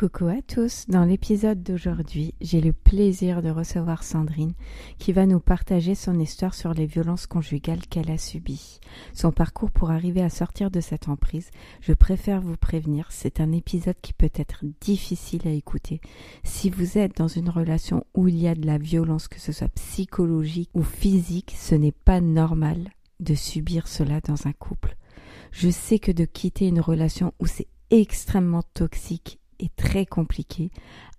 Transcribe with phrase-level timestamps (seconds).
[0.00, 4.54] Coucou à tous, dans l'épisode d'aujourd'hui, j'ai le plaisir de recevoir Sandrine
[4.98, 8.80] qui va nous partager son histoire sur les violences conjugales qu'elle a subies.
[9.12, 11.50] Son parcours pour arriver à sortir de cette emprise,
[11.82, 16.00] je préfère vous prévenir, c'est un épisode qui peut être difficile à écouter.
[16.44, 19.52] Si vous êtes dans une relation où il y a de la violence, que ce
[19.52, 22.88] soit psychologique ou physique, ce n'est pas normal
[23.20, 24.96] de subir cela dans un couple.
[25.52, 30.70] Je sais que de quitter une relation où c'est extrêmement toxique est très compliqué.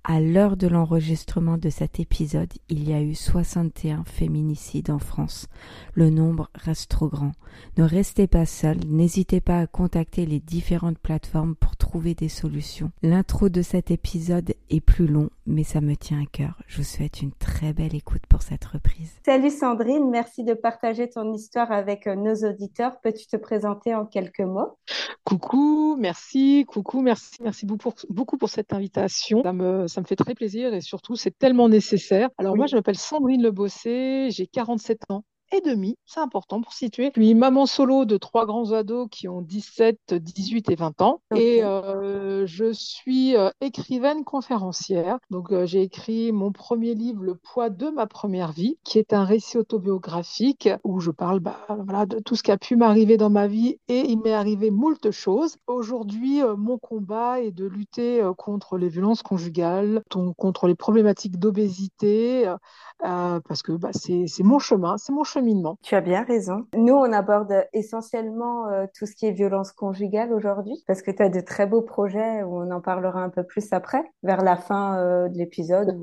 [0.04, 5.46] À l'heure de l'enregistrement de cet épisode, il y a eu 61 féminicides en France.
[5.94, 7.34] Le nombre reste trop grand.
[7.78, 12.92] Ne restez pas seul, n'hésitez pas à contacter les différentes plateformes pour trouver des solutions.
[13.04, 16.60] L'intro de cet épisode est plus long, mais ça me tient à cœur.
[16.66, 19.12] Je vous souhaite une très belle écoute pour cette reprise.
[19.24, 23.00] Salut Sandrine, merci de partager ton histoire avec euh, nos auditeurs.
[23.04, 24.80] Peux-tu te présenter en quelques mots?
[25.24, 29.44] Coucou, merci, coucou, merci, merci beaucoup pour, beaucoup pour cette invitation.
[29.44, 32.30] Ça me, ça me fait très plaisir et surtout, c'est tellement nécessaire.
[32.38, 37.12] Alors moi, je m'appelle Sandrine Lebossé, j'ai 47 ans et demi, c'est important pour situer.
[37.16, 41.22] Je suis maman solo de trois grands ados qui ont 17, 18 et 20 ans.
[41.36, 45.18] Et euh, je suis euh, écrivaine conférencière.
[45.30, 49.14] Donc euh, j'ai écrit mon premier livre, Le poids de ma première vie, qui est
[49.14, 53.18] un récit autobiographique où je parle bah, voilà, de tout ce qui a pu m'arriver
[53.18, 55.58] dans ma vie et il m'est arrivé moult choses.
[55.68, 60.02] Aujourd'hui, mon combat est de lutter contre les violences conjugales,
[60.38, 62.54] contre les problématiques d'obésité,
[63.00, 65.41] parce que bah, c'est mon chemin, c'est mon chemin
[65.82, 66.66] tu as bien raison.
[66.76, 71.22] Nous, on aborde essentiellement euh, tout ce qui est violence conjugale aujourd'hui, parce que tu
[71.22, 74.56] as de très beaux projets où on en parlera un peu plus après, vers la
[74.56, 75.98] fin euh, de l'épisode.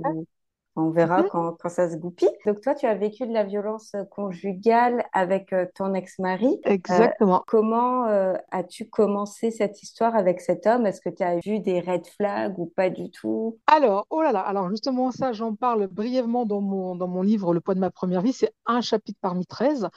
[0.78, 1.28] On verra mhm.
[1.30, 2.28] quand, quand, ça se goupille.
[2.46, 6.60] Donc toi, tu as vécu de la violence conjugale avec euh, ton ex-mari.
[6.66, 7.42] Euh, Exactement.
[7.48, 10.86] comment euh, as-tu commencé cette histoire avec cet homme?
[10.86, 13.58] Est-ce que tu as vu des red flags ou pas du tout?
[13.66, 17.52] Alors, oh là là, alors justement ça, j'en parle brièvement dans mon, dans mon livre
[17.52, 18.32] Le poids de ma première vie.
[18.32, 19.88] C'est un chapitre parmi 13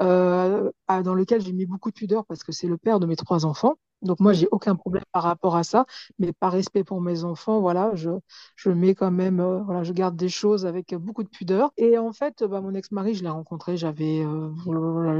[0.00, 3.46] dans lequel j'ai mis beaucoup de pudeur parce que c'est le père de mes trois
[3.46, 3.74] enfants.
[4.04, 5.86] Donc moi, j'ai aucun problème par rapport à ça,
[6.18, 8.10] mais par respect pour mes enfants, voilà, je,
[8.56, 11.72] je mets quand même, euh, voilà, je garde des choses avec beaucoup de pudeur.
[11.76, 14.50] Et en fait, bah, mon ex-mari, je l'ai rencontré, j'avais euh,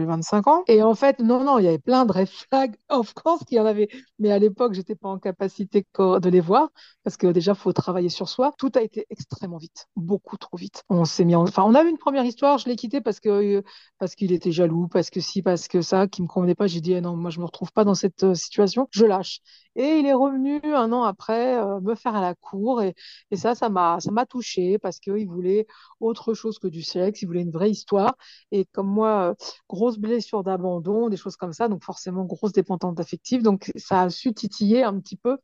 [0.07, 0.63] 25 ans.
[0.69, 2.77] Et en fait, non, non, il y avait plein de red flags.
[2.89, 3.89] Of course qu'il y en avait,
[4.19, 6.69] mais à l'époque, j'étais pas en capacité de les voir
[7.03, 8.53] parce que déjà, faut travailler sur soi.
[8.59, 10.83] Tout a été extrêmement vite, beaucoup trop vite.
[10.89, 13.29] On s'est mis, enfin, on a eu une première histoire, je l'ai quitté parce que
[13.29, 13.63] euh,
[13.99, 16.67] parce qu'il était jaloux, parce que si, parce que ça, qui me convenait pas.
[16.67, 18.35] J'ai dit, eh non, moi, je me retrouve pas dans cette euh,
[18.91, 19.41] je lâche.
[19.77, 22.95] Et il est revenu un an après euh, me faire à la cour et,
[23.35, 25.67] ça, ça m'a, ça m'a touché parce qu'il voulait
[26.01, 28.17] autre chose que du sexe, il voulait une vraie histoire.
[28.53, 29.35] Et comme moi, euh,
[29.69, 34.11] grosse blessure d'abandon, des choses comme ça, donc forcément grosse dépendance affective, donc ça a
[34.11, 35.39] su titiller un petit peu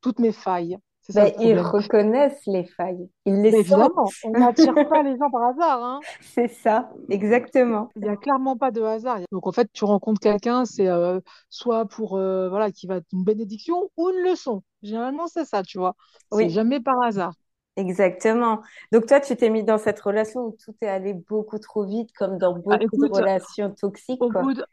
[0.00, 0.78] toutes mes failles.
[1.14, 3.08] Ils reconnaissent les failles.
[3.24, 5.84] Ils les Évidemment, on n'attire pas les gens par hasard.
[5.84, 6.00] Hein.
[6.20, 7.90] C'est ça, exactement.
[7.96, 9.20] Il n'y a clairement pas de hasard.
[9.30, 13.06] Donc en fait, tu rencontres quelqu'un, c'est euh, soit pour euh, voilà qui va être
[13.12, 14.62] une bénédiction ou une leçon.
[14.82, 15.94] Généralement, c'est ça, tu vois.
[16.32, 17.32] C'est jamais par hasard.
[17.76, 18.62] Exactement.
[18.90, 22.10] Donc toi, tu t'es mis dans cette relation où tout est allé beaucoup trop vite,
[22.16, 24.22] comme dans ah, beaucoup de relations toxiques.
[24.22, 24.64] Au, Bout de,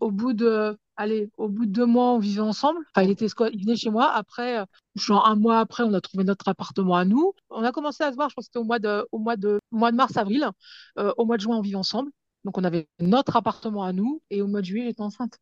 [0.00, 2.80] au bout de, allez, au bout de deux mois, on vivait ensemble.
[2.94, 4.10] Enfin, il était, il venait chez moi.
[4.12, 4.64] Après,
[4.96, 7.32] genre un mois après, on a trouvé notre appartement à nous.
[7.50, 9.36] On a commencé à se voir, je pense que c'était au mois de, au mois
[9.36, 10.48] de, mois de mars, avril.
[10.96, 12.10] au mois de juin, on vivait ensemble.
[12.44, 14.22] Donc, on avait notre appartement à nous.
[14.30, 15.38] Et au mois de juillet, j'étais enceinte.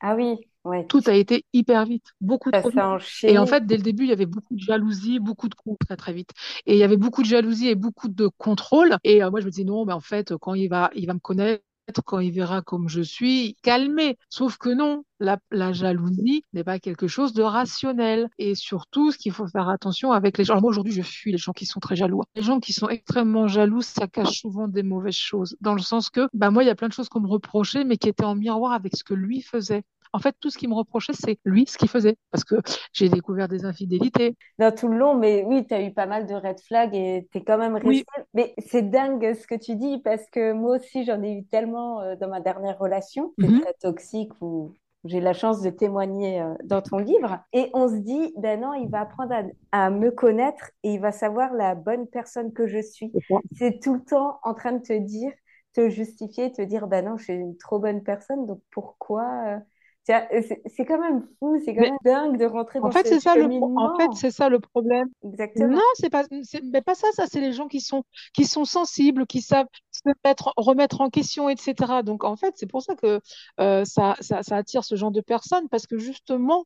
[0.00, 0.86] Ah oui, ouais.
[0.86, 2.80] Tout a été hyper vite, beaucoup trop vite.
[3.22, 5.76] Et en fait, dès le début, il y avait beaucoup de jalousie, beaucoup de coups
[5.86, 6.30] très très vite.
[6.64, 8.96] Et il y avait beaucoup de jalousie et beaucoup de contrôle.
[9.04, 11.12] Et euh, moi, je me disais non, mais en fait, quand il va, il va
[11.14, 11.62] me connaître,
[12.04, 14.16] quand il verra comme je suis, calmé.
[14.28, 18.28] Sauf que non, la, la jalousie n'est pas quelque chose de rationnel.
[18.38, 20.54] Et surtout, ce qu'il faut faire attention avec les gens.
[20.54, 22.22] Alors moi, aujourd'hui, je fuis les gens qui sont très jaloux.
[22.34, 25.56] Les gens qui sont extrêmement jaloux, ça cache souvent des mauvaises choses.
[25.60, 27.84] Dans le sens que, bah, moi, il y a plein de choses qu'on me reprochait,
[27.84, 29.82] mais qui étaient en miroir avec ce que lui faisait.
[30.12, 32.16] En fait, tout ce qu'il me reprochait, c'est lui, ce qu'il faisait.
[32.30, 32.56] Parce que
[32.92, 34.36] j'ai découvert des infidélités.
[34.58, 37.28] Dans tout le long, mais oui, tu as eu pas mal de red flags et
[37.32, 38.04] tu es quand même resté.
[38.34, 42.00] Mais c'est dingue ce que tu dis, parce que moi aussi, j'en ai eu tellement
[42.00, 43.32] euh, dans ma dernière relation.
[43.38, 43.60] Mhm.
[43.60, 44.74] très toxique ou
[45.04, 47.38] j'ai la chance de témoigner euh, dans ton livre.
[47.52, 49.42] Et on se dit, ben non, il va apprendre à,
[49.72, 53.12] à, me connaître et il va savoir la bonne personne que je suis.
[53.56, 55.32] C'est tout le temps en train de te dire,
[55.72, 59.58] te justifier, te dire, ben non, je suis une trop bonne personne, donc pourquoi euh,
[60.04, 63.34] c'est quand même fou, c'est quand même dingue de rentrer dans en fait, c'est ça
[63.36, 65.08] le En fait, c'est ça le problème.
[65.24, 65.76] Exactement.
[65.76, 66.24] Non, c'est pas,
[66.72, 67.08] mais pas ça.
[67.12, 68.02] Ça, c'est les gens qui sont,
[68.32, 71.74] qui sont sensibles, qui savent se mettre, remettre en question, etc.
[72.04, 73.20] Donc, en fait, c'est pour ça que
[73.60, 76.64] euh, ça, ça, ça attire ce genre de personnes parce que justement,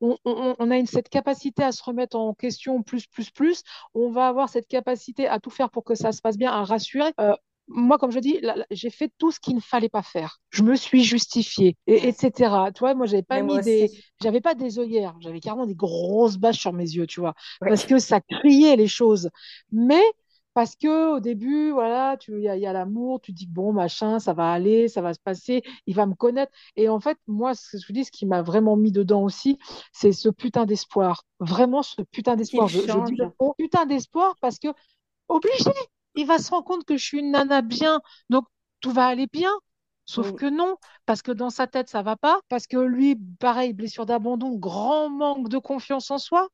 [0.00, 3.62] on, on, on, a une, cette capacité à se remettre en question plus, plus, plus.
[3.94, 6.64] On va avoir cette capacité à tout faire pour que ça se passe bien, à
[6.64, 7.12] rassurer.
[7.20, 7.34] Euh,
[7.68, 8.40] moi, comme je dis,
[8.70, 10.40] j'ai fait tout ce qu'il ne fallait pas faire.
[10.50, 12.70] Je me suis justifiée, et, etc.
[12.74, 13.90] Tu vois, moi, j'avais pas mis des,
[14.22, 17.86] j'avais pas des œillères, j'avais carrément des grosses bâches sur mes yeux, tu vois, parce
[17.86, 19.30] que ça criait les choses.
[19.72, 20.02] Mais
[20.52, 24.32] parce que au début, voilà, tu, il y a, l'amour, tu dis bon, machin, ça
[24.34, 26.52] va aller, ça va se passer, il va me connaître.
[26.76, 29.58] Et en fait, moi, ce que je dis, ce qui m'a vraiment mis dedans aussi,
[29.92, 31.24] c'est ce putain d'espoir.
[31.40, 32.68] Vraiment, ce putain d'espoir.
[32.68, 33.20] Je, je, dis
[33.58, 34.68] putain d'espoir parce que
[35.28, 35.70] obligé
[36.14, 38.00] il va se rendre compte que je suis une nana bien,
[38.30, 38.44] donc
[38.80, 39.50] tout va aller bien.
[40.06, 40.76] Sauf que non,
[41.06, 45.08] parce que dans sa tête, ça va pas, parce que lui, pareil, blessure d'abandon, grand
[45.08, 46.48] manque de confiance en soi.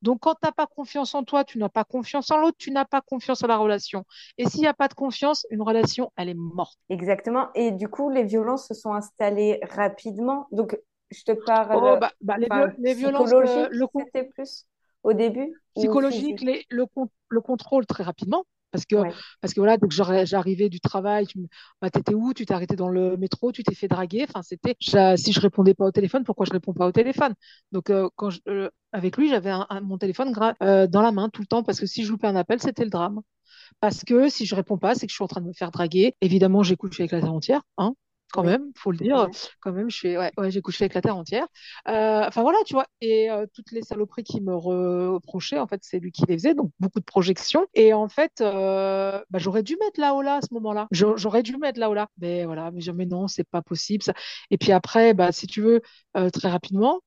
[0.00, 2.70] Donc, quand tu n'as pas confiance en toi, tu n'as pas confiance en l'autre, tu
[2.70, 4.04] n'as pas confiance en la relation.
[4.38, 6.78] Et s'il n'y a pas de confiance, une relation, elle est morte.
[6.88, 7.48] Exactement.
[7.54, 10.46] Et du coup, les violences se sont installées rapidement.
[10.52, 10.78] Donc,
[11.10, 11.74] je te parle.
[11.74, 12.36] Oh, bah, bah,
[12.78, 14.66] les, violences, euh, le c'était plus
[15.02, 15.52] au début.
[15.74, 16.86] Psychologique, les, le,
[17.28, 18.44] le contrôle très rapidement.
[18.74, 18.96] Parce que,
[19.40, 21.38] parce que voilà, donc j'arrivais du travail, tu
[21.80, 22.34] bah, étais où?
[22.34, 24.26] Tu t'es arrêté dans le métro, tu t'es fait draguer.
[24.28, 27.34] Enfin, c'était si je répondais pas au téléphone, pourquoi je réponds pas au téléphone?
[27.70, 31.40] Donc, euh, quand je, euh, avec lui, j'avais mon téléphone euh, dans la main tout
[31.40, 33.20] le temps parce que si je loupais un appel, c'était le drame.
[33.80, 35.70] Parce que si je réponds pas, c'est que je suis en train de me faire
[35.70, 36.16] draguer.
[36.20, 37.94] Évidemment, j'ai couché avec la terre entière, hein,
[38.34, 39.28] quand même, faut le dire.
[39.60, 41.46] Quand même, je suis, ouais, ouais j'ai couché avec la terre entière.
[41.88, 42.86] Euh, enfin voilà, tu vois.
[43.00, 46.54] Et euh, toutes les saloperies qui me reprochaient, en fait, c'est lui qui les faisait,
[46.54, 47.66] donc beaucoup de projections.
[47.74, 50.88] Et en fait, euh, bah, j'aurais dû mettre là haut là à ce moment-là.
[50.90, 52.08] J'aurais dû mettre là haut là.
[52.18, 54.02] Mais voilà, mais, mais non, c'est pas possible.
[54.02, 54.14] Ça.
[54.50, 55.80] Et puis après, bah, si tu veux,
[56.32, 57.00] très rapidement,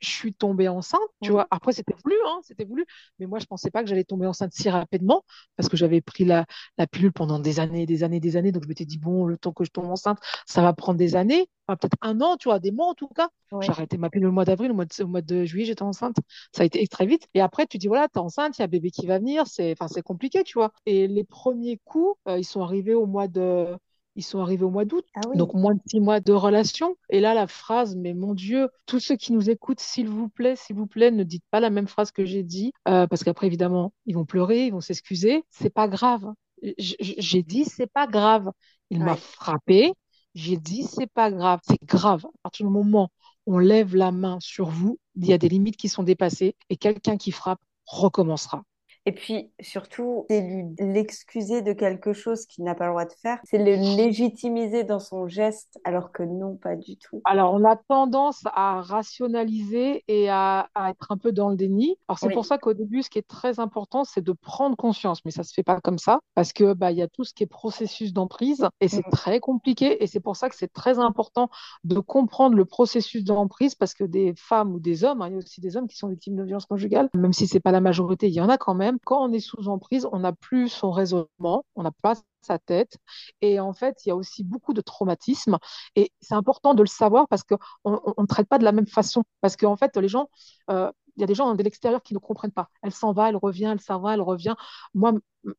[0.00, 1.46] je suis tombée enceinte, tu vois.
[1.50, 2.86] Après, c'était voulu, hein, c'était voulu.
[3.18, 5.24] Mais moi, je pensais pas que j'allais tomber enceinte si rapidement
[5.56, 6.46] parce que j'avais pris la,
[6.78, 8.52] la pilule pendant des années, des années, des années.
[8.52, 11.16] Donc, je m'étais dit, bon, le temps que je tombe enceinte, ça va prendre des
[11.16, 13.28] années, enfin, peut-être un an, tu vois, des mois en tout cas.
[13.60, 15.82] J'ai arrêté ma pilule au mois d'avril, au mois de, au mois de juillet, j'étais
[15.82, 16.16] enceinte.
[16.54, 17.28] Ça a été très vite.
[17.34, 19.72] Et après, tu dis, voilà, t'es enceinte, il y a bébé qui va venir, c'est,
[19.72, 20.72] enfin, c'est compliqué, tu vois.
[20.86, 23.76] Et les premiers coups, euh, ils sont arrivés au mois de,
[24.20, 26.94] ils sont arrivés au mois d'août, ah donc moins de six mois de relation.
[27.08, 30.56] Et là, la phrase, mais mon Dieu, tous ceux qui nous écoutent, s'il vous plaît,
[30.56, 33.46] s'il vous plaît, ne dites pas la même phrase que j'ai dit, euh, parce qu'après,
[33.46, 35.42] évidemment, ils vont pleurer, ils vont s'excuser.
[35.50, 36.34] C'est pas grave.
[36.76, 38.50] J'ai dit, c'est pas grave.
[38.90, 39.94] Il m'a frappé.
[40.34, 41.60] J'ai dit, c'est pas grave.
[41.66, 42.26] C'est grave.
[42.26, 43.08] À partir du moment
[43.46, 46.56] où on lève la main sur vous, il y a des limites qui sont dépassées
[46.68, 48.62] et quelqu'un qui frappe recommencera.
[49.10, 53.40] Et puis surtout, c'est l'excuser de quelque chose qu'il n'a pas le droit de faire.
[53.42, 57.20] C'est le légitimiser dans son geste, alors que non, pas du tout.
[57.24, 61.96] Alors on a tendance à rationaliser et à, être un peu dans le déni.
[62.06, 65.24] Alors c'est pour ça qu'au début, ce qui est très important, c'est de prendre conscience.
[65.24, 67.34] Mais ça se fait pas comme ça parce que bah il y a tout ce
[67.34, 69.10] qui est processus d'emprise et c'est mm.
[69.10, 70.04] très compliqué.
[70.04, 71.50] Et c'est pour ça que c'est très important
[71.82, 75.34] de comprendre le processus d'emprise parce que des femmes ou des hommes, hein, il y
[75.34, 77.80] a aussi des hommes qui sont victimes de violences conjugales, même si c'est pas la
[77.80, 80.68] majorité, il y en a quand même quand on est sous emprise, on n'a plus
[80.68, 82.96] son raisonnement, on n'a pas sa tête.
[83.42, 85.58] Et en fait, il y a aussi beaucoup de traumatisme.
[85.96, 89.24] Et c'est important de le savoir parce qu'on ne traite pas de la même façon.
[89.40, 90.28] Parce qu'en fait, les gens,
[90.70, 92.68] euh, Il y a des gens de l'extérieur qui ne comprennent pas.
[92.82, 94.54] Elle s'en va, elle revient, elle s'en va, elle revient.
[94.94, 95.12] Moi,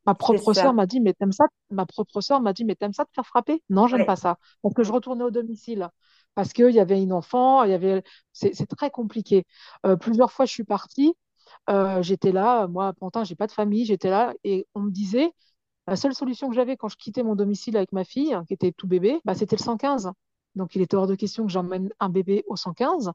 [0.06, 1.46] ma propre sœur m'a dit, mais t'aimes ça?
[1.70, 3.62] Ma propre sœur m'a dit, mais t'aimes ça te faire frapper?
[3.70, 4.38] Non, j'aime pas ça.
[4.76, 5.90] Que je retournais au domicile.
[6.36, 9.46] Parce qu'il y avait une enfant, il y avait, c'est très compliqué.
[9.86, 11.14] Euh, plusieurs fois, je suis partie.
[11.70, 14.92] Euh, j'étais là, moi, à Pantin, j'ai pas de famille, j'étais là et on me
[14.92, 15.32] disait,
[15.88, 18.72] la seule solution que j'avais quand je quittais mon domicile avec ma fille, qui était
[18.72, 20.12] tout bébé, bah, c'était le 115.
[20.56, 23.12] Donc, il était hors de question que j'emmène un bébé au 115.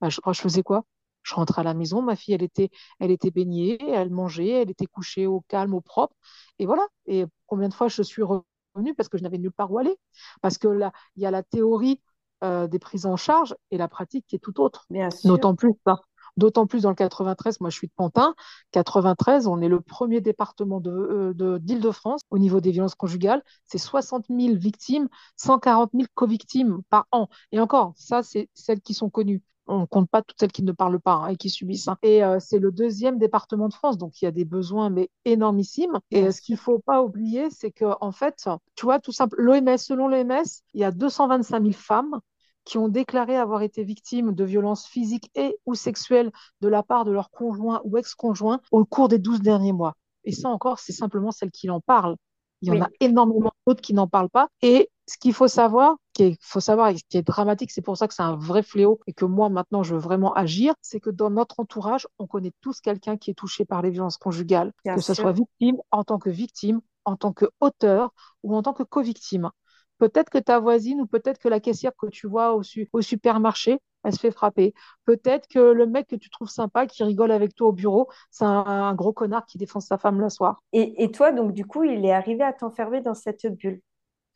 [0.00, 0.84] Bah, je, je faisais quoi?
[1.24, 4.70] Je rentrais à la maison, ma fille, elle était, elle était baignée, elle mangeait, elle
[4.70, 6.14] était couchée au calme, au propre.
[6.58, 6.86] Et voilà.
[7.06, 9.96] Et combien de fois je suis revenue parce que je n'avais nulle part où aller?
[10.42, 12.00] Parce que là, il y a la théorie
[12.44, 14.88] euh, des prises en charge et la pratique qui est tout autre.
[15.24, 16.00] D'autant plus, ça.
[16.38, 18.34] D'autant plus dans le 93, moi je suis de Pantin.
[18.70, 23.42] 93, on est le premier département de, euh, d'Île-de-France au niveau des violences conjugales.
[23.66, 27.28] C'est 60 000 victimes, 140 000 co-victimes par an.
[27.50, 29.42] Et encore, ça, c'est celles qui sont connues.
[29.66, 31.88] On ne compte pas toutes celles qui ne parlent pas hein, et qui subissent.
[31.88, 31.98] Hein.
[32.02, 35.10] Et euh, c'est le deuxième département de France, donc il y a des besoins mais
[35.24, 35.98] énormissimes.
[36.12, 39.34] Et ce qu'il ne faut pas oublier, c'est que en fait, tu vois, tout simple,
[39.40, 42.20] l'OMS, selon l'OMS, il y a 225 000 femmes
[42.68, 47.06] qui ont déclaré avoir été victimes de violences physiques et ou sexuelles de la part
[47.06, 49.94] de leur conjoint ou ex-conjoint au cours des 12 derniers mois.
[50.24, 52.16] Et ça encore, c'est simplement celles qui en parlent.
[52.60, 54.48] Il y en a énormément d'autres qui n'en parlent pas.
[54.60, 57.96] Et ce qu'il faut savoir, qu'il faut savoir, et ce qui est dramatique, c'est pour
[57.96, 61.00] ça que c'est un vrai fléau et que moi maintenant je veux vraiment agir, c'est
[61.00, 64.72] que dans notre entourage, on connaît tous quelqu'un qui est touché par les violences conjugales,
[64.94, 68.74] que ce soit victime, en tant que victime, en tant que auteur ou en tant
[68.74, 69.50] que co-victime.
[69.98, 72.62] Peut-être que ta voisine ou peut-être que la caissière que tu vois au,
[72.92, 74.74] au supermarché, elle se fait frapper.
[75.04, 78.44] Peut-être que le mec que tu trouves sympa, qui rigole avec toi au bureau, c'est
[78.44, 80.62] un, gros connard qui défend sa femme le soir.
[80.72, 83.80] Et, toi, donc, du coup, il est arrivé à t'enfermer dans cette bulle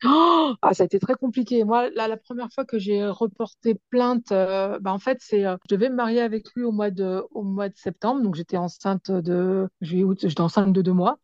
[0.05, 1.63] oh ah, ça a été très compliqué.
[1.63, 5.75] Moi, la première fois que j'ai reporté plainte, euh, bah, en fait, c'est, euh, je
[5.75, 8.21] devais me marier avec lui au mois de, au mois de septembre.
[8.21, 11.17] Donc, j'étais enceinte de, j'étais enceinte de deux mois.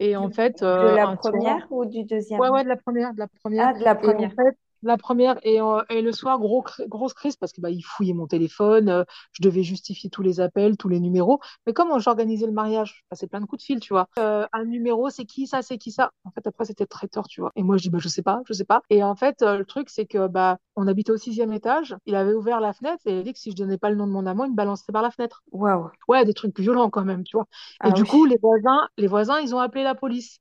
[0.00, 2.38] Et en fait, de la euh, première ou du deuxième?
[2.38, 3.68] Ouais, ouais, de la première, de la première.
[3.68, 4.30] Ah, de la première.
[4.30, 7.70] en fait, la première et, euh, et le soir gros grosse crise parce que bah
[7.70, 11.40] il fouillait mon téléphone, euh, je devais justifier tous les appels, tous les numéros.
[11.66, 14.08] Mais comment j'organisais le mariage, je passais plein de coups de fil, tu vois.
[14.18, 16.12] Euh, un numéro, c'est qui ça, c'est qui ça?
[16.24, 17.52] En fait après c'était traiteur, tu vois.
[17.56, 18.82] Et moi je dis bah je sais pas, je sais pas.
[18.90, 22.34] Et en fait le truc c'est que bah on habitait au sixième étage, il avait
[22.34, 24.12] ouvert la fenêtre et il a dit que si je donnais pas le nom de
[24.12, 25.42] mon amant, il me balançait par la fenêtre.
[25.52, 25.90] Waouh.
[26.08, 27.46] Ouais, des trucs violents quand même, tu vois.
[27.84, 30.38] Et ah du coup les voisins, les voisins ils ont appelé la police.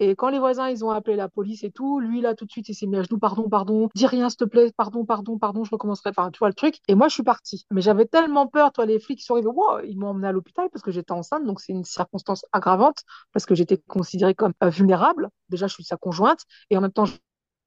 [0.00, 2.50] Et quand les voisins, ils ont appelé la police et tout, lui, là, tout de
[2.50, 5.38] suite, il s'est mis à genoux, pardon, pardon, dis rien, s'il te plaît, pardon, pardon,
[5.38, 6.10] pardon, je recommencerai.
[6.10, 6.78] Enfin, tu vois le truc?
[6.88, 7.66] Et moi, je suis partie.
[7.70, 10.68] Mais j'avais tellement peur, toi, les flics sont arrivés, wow, ils m'ont emmené à l'hôpital
[10.72, 13.02] parce que j'étais enceinte, donc c'est une circonstance aggravante
[13.32, 15.28] parce que j'étais considérée comme euh, vulnérable.
[15.50, 16.40] Déjà, je suis sa conjointe
[16.70, 17.04] et en même temps,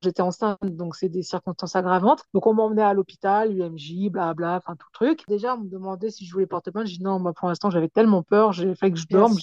[0.03, 2.23] J'étais enceinte, donc c'est des circonstances aggravantes.
[2.33, 5.23] Donc on m'emmenait à l'hôpital, UMJ, blabla, enfin tout truc.
[5.29, 6.87] Déjà, on me demandait si je voulais porter plainte.
[6.87, 9.33] J'ai dit non, moi pour l'instant j'avais tellement peur, j'ai fait que je dorme,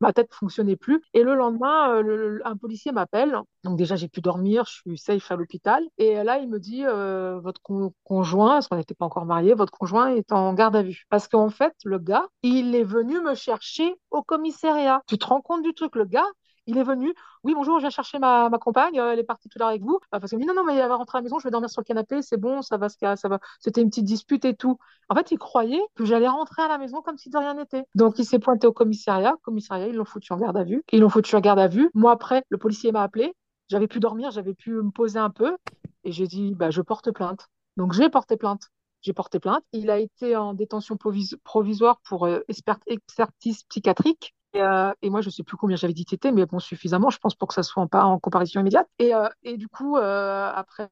[0.00, 1.00] ma tête fonctionnait plus.
[1.14, 3.38] Et le lendemain, euh, un policier m'appelle.
[3.62, 5.84] Donc déjà j'ai pu dormir, je suis safe à l'hôpital.
[5.98, 7.60] Et là il me dit euh, votre
[8.02, 11.04] conjoint, parce qu'on n'était pas encore mariés, votre conjoint est en garde à vue.
[11.08, 15.02] Parce qu'en fait le gars, il est venu me chercher au commissariat.
[15.06, 16.26] Tu te rends compte du truc, le gars,
[16.66, 17.12] il est venu.
[17.42, 18.96] Oui, bonjour, je viens chercher ma, compagne.
[18.96, 19.98] Elle est partie tout l'heure avec vous.
[20.10, 21.38] Parce qu'il me dit non, non, mais elle va rentrer à la maison.
[21.38, 22.22] Je vais dormir sur le canapé.
[22.22, 23.38] C'est bon, ça va, ça va.
[23.60, 24.78] C'était une petite dispute et tout.
[25.08, 27.84] En fait, il croyait que j'allais rentrer à la maison comme si de rien n'était.
[27.94, 29.34] Donc, il s'est pointé au commissariat.
[29.42, 30.82] commissariat, ils l'ont foutu en garde à vue.
[30.92, 31.90] Ils l'ont foutu en garde à vue.
[31.94, 33.34] Moi, après, le policier m'a appelé.
[33.68, 35.56] J'avais pu dormir, j'avais pu me poser un peu.
[36.04, 37.48] Et j'ai dit, bah, je porte plainte.
[37.76, 38.70] Donc, j'ai porté plainte
[39.04, 39.62] j'ai porté plainte.
[39.72, 40.96] Il a été en détention
[41.44, 44.34] provisoire pour euh, expertise psychiatrique.
[44.56, 47.18] Euh, et, moi, je ne sais plus combien j'avais dit TT, mais bon, suffisamment, je
[47.18, 48.88] pense, pour que ça soit pas en comparaison immédiate.
[48.98, 50.88] Et, euh, et du coup, euh, après,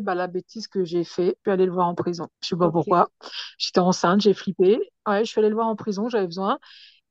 [0.00, 2.28] bah, la bêtise que j'ai fait, je suis allée le voir en prison.
[2.42, 3.08] Je sais pas pourquoi.
[3.58, 4.78] J'étais enceinte, j'ai flippé.
[5.06, 6.58] Ouais, je suis allée le voir en prison, j'avais besoin.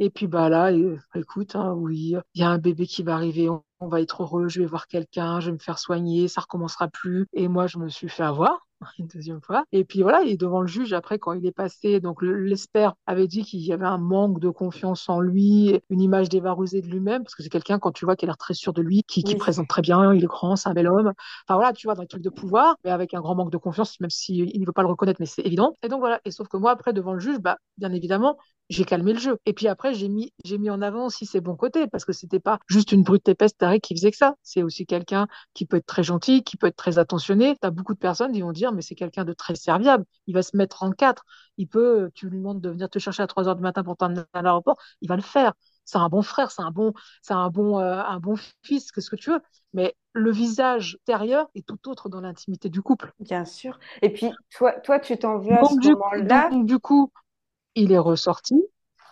[0.01, 0.71] Et puis bah là,
[1.15, 4.23] écoute, hein, oui, il y a un bébé qui va arriver, on, on va être
[4.23, 7.27] heureux, je vais voir quelqu'un, je vais me faire soigner, ça recommencera plus.
[7.33, 8.68] Et moi, je me suis fait avoir.
[8.97, 9.65] Une deuxième fois.
[9.71, 11.99] Et puis voilà, il est devant le juge après quand il est passé.
[11.99, 16.29] Donc l'espère avait dit qu'il y avait un manque de confiance en lui, une image
[16.29, 18.73] dévarusée de lui-même, parce que c'est quelqu'un quand tu vois qui a l'air très sûr
[18.73, 21.13] de lui, qui, qui présente très bien, il est grand, c'est un bel homme.
[21.47, 23.57] Enfin voilà, tu vois dans les trucs de pouvoir, mais avec un grand manque de
[23.57, 25.77] confiance, même s'il il ne veut pas le reconnaître, mais c'est évident.
[25.83, 26.19] Et donc voilà.
[26.25, 28.37] Et sauf que moi après devant le juge, bah bien évidemment,
[28.69, 29.39] j'ai calmé le jeu.
[29.45, 32.13] Et puis après, j'ai mis, j'ai mis en avant aussi ses bons côtés, parce que
[32.13, 34.35] c'était pas juste une brute épaisse tarée qui faisait que ça.
[34.43, 37.55] C'est aussi quelqu'un qui peut être très gentil, qui peut être très attentionné.
[37.61, 40.05] T'as beaucoup de personnes qui vont dire, mais c'est quelqu'un de très serviable.
[40.27, 41.25] Il va se mettre en quatre.
[41.57, 43.97] Il peut, tu lui demandes de venir te chercher à 3 heures du matin pour
[43.97, 44.77] t'emmener à l'aéroport.
[45.01, 45.53] Il va le faire.
[45.83, 49.01] C'est un bon frère, c'est un bon, c'est un bon, euh, un bon fils, que
[49.01, 49.41] ce que tu veux.
[49.73, 53.11] Mais le visage intérieur est tout autre dans l'intimité du couple.
[53.19, 53.79] Bien sûr.
[54.03, 56.51] Et puis, toi, toi tu t'en veux à ce moment-là.
[56.63, 57.11] du coup,
[57.75, 58.55] Il est ressorti.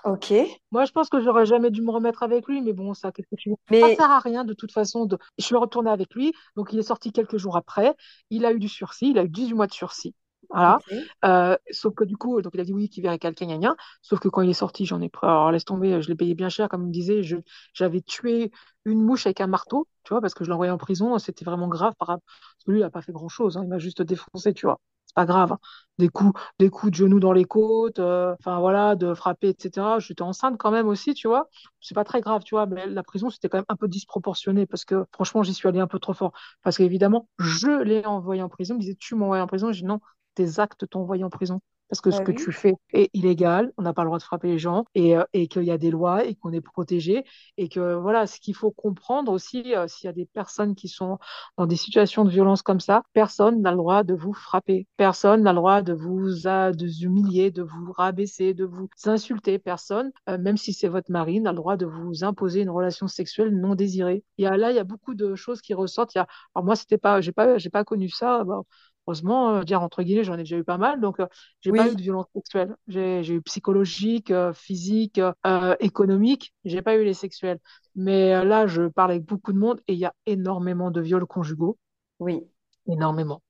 [0.03, 0.33] Ok.
[0.71, 3.27] Moi, je pense que j'aurais jamais dû me remettre avec lui, mais bon, ça, qu'est-ce
[3.27, 3.55] que tu veux?
[3.81, 5.05] Ça Mais sert à rien de toute façon.
[5.05, 5.17] De...
[5.37, 7.95] Je suis retournée avec lui, donc il est sorti quelques jours après.
[8.29, 10.15] Il a eu du sursis, il a eu 18 mois de sursis.
[10.49, 10.79] Voilà.
[11.25, 13.75] Euh, sauf que du coup, donc il a dit oui, qu'il verrait quelqu'un, gna, gna.
[14.01, 15.27] Sauf que quand il est sorti, j'en ai pris.
[15.27, 17.21] Alors laisse tomber, je l'ai payé bien cher, comme il me disait.
[17.23, 17.37] Je,
[17.73, 18.51] j'avais tué
[18.85, 21.17] une mouche avec un marteau, tu vois, parce que je l'ai envoyé en prison.
[21.19, 22.23] C'était vraiment grave par rapport.
[22.25, 24.79] Parce que lui, il a pas fait grand-chose, hein, il m'a juste défoncé, tu vois.
[25.25, 25.53] Grave.
[25.53, 25.59] hein.
[25.97, 29.97] Des coups, des coups de genoux dans les côtes, euh, enfin voilà, de frapper, etc.
[29.99, 31.49] J'étais enceinte quand même aussi, tu vois.
[31.81, 34.65] C'est pas très grave, tu vois, mais la prison, c'était quand même un peu disproportionné
[34.67, 36.33] parce que franchement, j'y suis allée un peu trop fort.
[36.61, 38.75] Parce qu'évidemment, je l'ai envoyé en prison.
[38.75, 39.71] Il disait, tu envoyé en prison?
[39.71, 39.99] J'ai dit non
[40.35, 41.61] tes actes t'ont en prison.
[41.89, 42.33] Parce que ce Bah que oui.
[42.33, 45.23] tu fais est illégal, on n'a pas le droit de frapper les gens, et, euh,
[45.33, 47.23] et qu'il y a des lois, et qu'on est protégé,
[47.57, 50.87] et que voilà, ce qu'il faut comprendre aussi, euh, s'il y a des personnes qui
[50.89, 51.17] sont
[51.57, 55.43] dans des situations de violence comme ça, personne n'a le droit de vous frapper, personne
[55.43, 60.11] n'a le droit de vous, de vous humilier, de vous rabaisser, de vous insulter, personne,
[60.29, 63.49] euh, même si c'est votre mari, n'a le droit de vous imposer une relation sexuelle
[63.57, 64.23] non désirée.
[64.37, 66.13] Il y a, là, il y a beaucoup de choses qui ressortent.
[66.15, 68.43] Il y a, alors moi, c'était pas, j'ai pas, j'ai pas connu ça.
[68.43, 68.63] Bon,
[69.07, 71.27] Heureusement, euh, dire entre guillemets, j'en ai déjà eu pas mal, donc euh,
[71.61, 72.75] j'ai pas eu de violence sexuelle.
[72.87, 76.53] J'ai eu psychologique, euh, physique, euh, économique.
[76.65, 77.59] J'ai pas eu les sexuels.
[77.95, 81.01] Mais euh, là, je parle avec beaucoup de monde et il y a énormément de
[81.01, 81.77] viols conjugaux,
[82.19, 82.47] Oui.
[82.87, 83.41] énormément.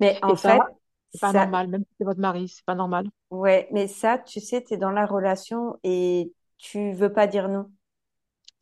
[0.00, 0.64] Mais Et en ça, fait,
[1.12, 1.68] c'est pas ça, normal.
[1.68, 3.10] Même si c'est votre mari, c'est pas normal.
[3.30, 7.48] ouais, mais ça, tu sais, tu es dans la relation et tu veux pas dire
[7.48, 7.70] non.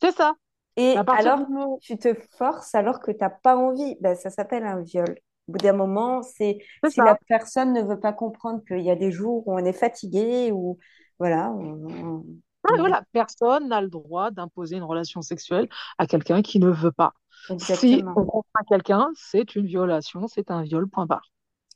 [0.01, 0.35] C'est ça.
[0.77, 3.97] Et alors, tu te forces alors que t'as pas envie.
[4.01, 5.19] Ben, ça s'appelle un viol.
[5.49, 8.97] Au bout d'un moment, c'est si la personne ne veut pas comprendre qu'il y a
[8.97, 10.79] des jours où on est fatigué ou
[11.19, 12.25] voilà, on,
[12.71, 16.93] on- voilà, personne n'a le droit d'imposer une relation sexuelle à quelqu'un qui ne veut
[16.93, 17.15] pas.
[17.57, 21.31] Si on contraint quelqu'un, c'est une violation, c'est un viol, point barre.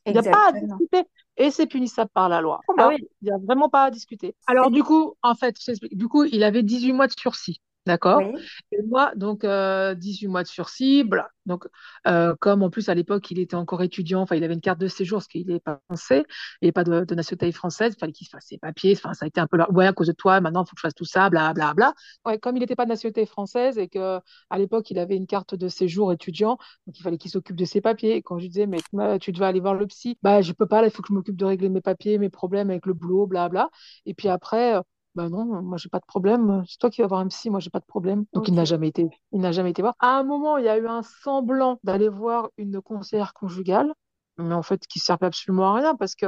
[0.06, 1.04] Il n'y a pas à discuter.
[1.38, 2.60] Et c'est punissable par la loi.
[2.68, 2.88] Ah barre.
[2.90, 4.34] oui, Il n'y a vraiment pas à discuter.
[4.46, 5.72] Alors, du coup, en fait, je.
[5.96, 7.60] Du coup, il avait 18 mois de sursis.
[7.86, 8.22] D'accord?
[8.22, 8.40] oui,
[8.70, 11.02] Et moi, donc, euh, 18 mois de sursis.
[11.02, 11.28] Voilà.
[11.46, 11.66] Donc,
[12.06, 14.78] euh, comme en plus, à l'époque, il était encore étudiant, enfin, il avait une carte
[14.78, 16.24] de séjour parce qu'il n'est pas français,
[16.60, 18.92] il n'est pas de, de nationalité française, il fallait qu'il se fasse ses papiers.
[18.96, 19.68] Enfin, ça a été un peu là.
[19.72, 21.74] Ouais, à cause de toi, maintenant, il faut que je fasse tout ça, bla, bla,
[21.74, 21.94] bla.
[22.24, 25.26] Ouais, comme il n'était pas de nationalité française et que à l'époque, il avait une
[25.26, 28.16] carte de séjour étudiant, donc il fallait qu'il s'occupe de ses papiers.
[28.16, 30.52] Et quand je lui disais, mais euh, tu devais aller voir le psy, bah, je
[30.52, 32.86] peux pas, là, il faut que je m'occupe de régler mes papiers, mes problèmes avec
[32.86, 33.70] le boulot, bla, bla.
[34.06, 34.82] Et puis après, euh,
[35.14, 36.62] bah non, moi, j'ai pas de problème.
[36.66, 38.24] C'est toi qui vas voir un psy, moi, j'ai pas de problème.
[38.32, 39.94] Donc, il n'a jamais été, il n'a jamais été voir.
[40.00, 43.92] À un moment, il y a eu un semblant d'aller voir une conseillère conjugale,
[44.38, 46.26] mais en fait, qui servait absolument à rien parce que,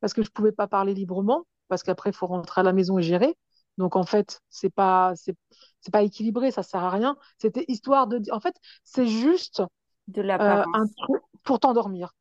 [0.00, 2.98] parce que je pouvais pas parler librement, parce qu'après, il faut rentrer à la maison
[2.98, 3.36] et gérer.
[3.78, 5.34] Donc, en fait, c'est pas, c'est,
[5.80, 7.16] c'est pas équilibré, ça sert à rien.
[7.38, 9.62] C'était histoire de dire, en fait, c'est juste
[10.08, 10.90] de euh, un l'apparence.
[11.06, 12.12] truc pour t'endormir.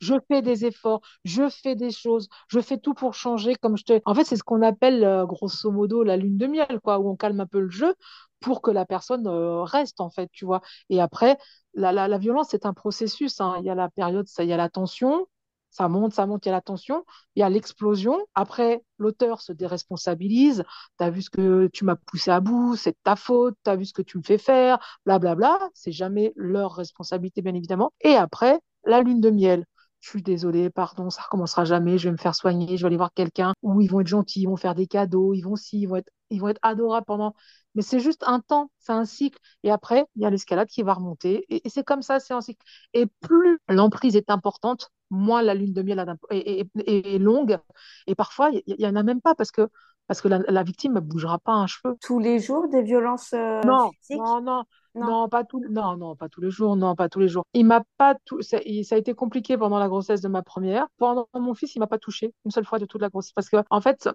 [0.00, 3.54] Je fais des efforts, je fais des choses, je fais tout pour changer.
[3.54, 4.00] Comme je te...
[4.04, 7.08] En fait, c'est ce qu'on appelle euh, grosso modo la lune de miel, quoi, où
[7.08, 7.94] on calme un peu le jeu
[8.40, 10.60] pour que la personne euh, reste, en fait, tu vois.
[10.90, 11.38] Et après,
[11.74, 13.40] la, la, violence, c'est un processus.
[13.40, 13.56] hein.
[13.60, 15.26] Il y a la période, ça, il y a la tension,
[15.70, 17.04] ça monte, ça monte, il y a la tension,
[17.36, 18.18] il y a l'explosion.
[18.34, 20.64] Après, l'auteur se déresponsabilise.
[20.98, 23.76] Tu as vu ce que tu m'as poussé à bout, c'est ta faute, tu as
[23.76, 25.58] vu ce que tu me fais faire, blablabla.
[25.74, 27.92] C'est jamais leur responsabilité, bien évidemment.
[28.00, 29.64] Et après, la lune de miel.
[30.00, 31.96] Je suis désolée, pardon, ça recommencera jamais.
[31.98, 34.42] Je vais me faire soigner, je vais aller voir quelqu'un où ils vont être gentils,
[34.42, 37.06] ils vont faire des cadeaux, ils vont si, ils vont être, ils vont être adorables
[37.06, 37.34] pendant.
[37.74, 39.38] Mais c'est juste un temps, c'est un cycle.
[39.62, 41.46] Et après, il y a l'escalade qui va remonter.
[41.48, 42.64] Et, c'est comme ça, c'est un cycle.
[42.94, 47.58] Et plus l'emprise est importante, moins la lune de miel est, longue.
[48.06, 49.68] Et parfois, il y, y en a même pas parce que,
[50.06, 51.96] parce que la, la victime ne bougera pas un cheveu.
[52.00, 54.20] tous les jours des violences euh, Non, physiques?
[54.20, 57.20] non, non, Non, non, pas tout, non, non, pas tous les jours, non, pas tous
[57.20, 57.44] les jours.
[57.54, 60.42] Il m'a pas tout, ça, il- ça a été compliqué pendant la grossesse de ma
[60.42, 60.86] première.
[60.98, 63.48] Pendant mon fils, il m'a pas touché une seule fois de toute la grossesse parce
[63.48, 64.08] que, en fait,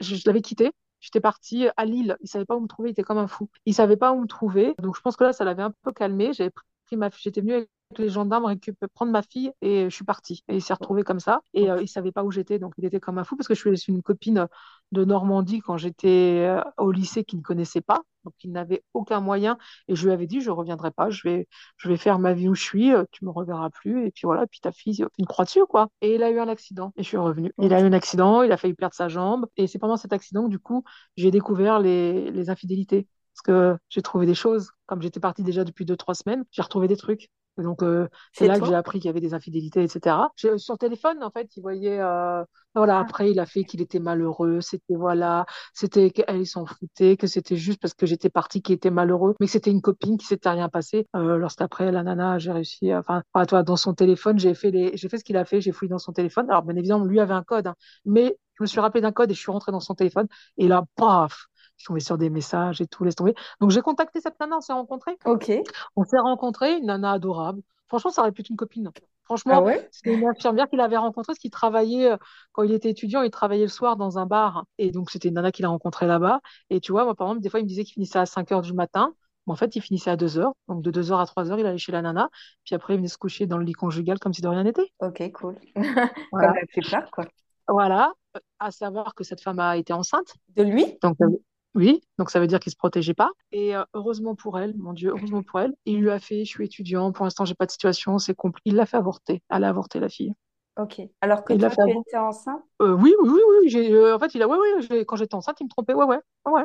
[0.00, 0.70] je, je l'avais quitté.
[1.00, 2.16] J'étais partie à Lille.
[2.20, 2.90] Il savait pas où me trouver.
[2.90, 3.48] Il était comme un fou.
[3.64, 4.74] Il savait pas où me trouver.
[4.80, 6.32] Donc, je pense que là, ça l'avait un peu calmé.
[6.34, 6.50] J'avais
[6.86, 7.08] pris ma.
[7.18, 10.44] J'étais venue avec les gendarmes récupérer, prendre ma fille et je suis partie.
[10.48, 11.42] Et il s'est retrouvé comme ça.
[11.54, 12.58] Et euh, il savait pas où j'étais.
[12.58, 14.46] Donc, il était comme un fou parce que je suis une copine
[14.92, 18.02] de Normandie quand j'étais euh, au lycée qui ne connaissait pas.
[18.24, 19.58] Donc, il n'avait aucun moyen.
[19.88, 21.10] Et je lui avais dit, je reviendrai pas.
[21.10, 22.92] Je vais, je vais faire ma vie où je suis.
[22.92, 24.06] euh, Tu me reverras plus.
[24.06, 24.46] Et puis voilà.
[24.46, 25.88] Puis ta fille, une croix dessus, quoi.
[26.00, 26.92] Et il a eu un accident.
[26.96, 27.52] Et je suis revenue.
[27.60, 28.42] Il a eu un accident.
[28.42, 29.46] Il a failli perdre sa jambe.
[29.56, 30.84] Et c'est pendant cet accident que, du coup,
[31.16, 33.08] j'ai découvert les, les infidélités.
[33.34, 34.70] Parce que j'ai trouvé des choses.
[34.86, 37.30] Comme j'étais partie déjà depuis deux, trois semaines, j'ai retrouvé des trucs.
[37.62, 40.32] Donc, euh, c'est là que j'ai appris qu'il y avait des infidélités, etc.
[40.56, 41.98] Sur téléphone, en fait, il voyait.
[42.00, 42.44] euh,
[42.74, 44.60] voilà, Ah, après, il a fait qu'il était malheureux.
[44.60, 48.90] C'était, voilà, c'était qu'elle s'en foutait, que c'était juste parce que j'étais partie qu'il était
[48.90, 51.06] malheureux, mais que c'était une copine qui s'était rien passé.
[51.16, 52.94] Euh, lorsqu'après, la nana, j'ai réussi.
[52.94, 55.60] Enfin, à toi, dans son téléphone, j'ai fait les, j'ai fait ce qu'il a fait.
[55.60, 56.48] J'ai fouillé dans son téléphone.
[56.50, 59.30] Alors, bien évidemment, lui avait un code, hein, mais je me suis rappelé d'un code
[59.30, 60.26] et je suis rentrée dans son téléphone.
[60.58, 61.46] Et là, paf!
[61.80, 63.34] Je tombée sur des messages et tout, laisse tomber.
[63.60, 65.16] Donc, j'ai contacté cette nana, on s'est rencontrés.
[65.24, 65.50] ok.
[65.96, 67.62] On s'est rencontrés, une nana adorable.
[67.88, 68.90] Franchement, ça aurait pu être une copine.
[68.94, 69.88] Ah Franchement, ouais?
[69.90, 72.16] c'était une infirmière qu'il avait rencontrée, parce qu'il travaillait, euh,
[72.52, 74.64] quand il était étudiant, il travaillait le soir dans un bar.
[74.76, 76.40] Et donc, c'était une nana qu'il a rencontrée là-bas.
[76.68, 78.52] Et tu vois, moi, par exemple, des fois, il me disait qu'il finissait à 5
[78.52, 79.14] heures du matin.
[79.46, 80.52] Mais en fait, il finissait à 2 heures.
[80.68, 82.28] Donc, de 2 heures à 3 heures, il allait chez la nana.
[82.64, 84.92] Puis après, il venait se coucher dans le lit conjugal comme si de rien n'était.
[85.00, 85.56] Ok, cool.
[85.74, 86.52] Comme Voilà.
[86.60, 87.24] la plupart, quoi.
[87.66, 88.12] Voilà.
[88.36, 90.34] Euh, À savoir que cette femme a été enceinte.
[90.56, 90.98] De lui?
[91.02, 91.28] Donc, euh,
[91.74, 93.30] oui, donc ça veut dire qu'il se protégeait pas.
[93.52, 96.50] Et euh, heureusement pour elle, mon Dieu, heureusement pour elle, il lui a fait, je
[96.50, 98.70] suis étudiant, pour l'instant j'ai pas de situation, c'est compliqué.
[98.70, 99.42] Il l'a fait avorter.
[99.50, 100.34] Elle a avorté la fille.
[100.76, 101.00] Ok.
[101.20, 102.64] Alors que Il toi, fait tu étais enceinte?
[102.82, 103.68] Euh, oui, oui, oui, oui.
[103.70, 104.58] J'ai, euh, en fait, il a, ouais,
[104.90, 105.04] ouais.
[105.06, 105.94] Quand j'étais enceinte, il me trompait.
[105.94, 106.64] Ouais, ouais, ouais.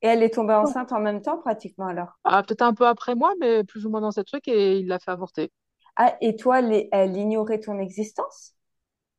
[0.00, 2.18] et elle est tombée enceinte en même temps, pratiquement alors?
[2.24, 4.86] Ah, peut-être un peu après moi, mais plus ou moins dans ce truc, et il
[4.88, 5.50] l'a fait avorter.
[5.96, 8.55] Ah, et toi, les- elle ignorait ton existence?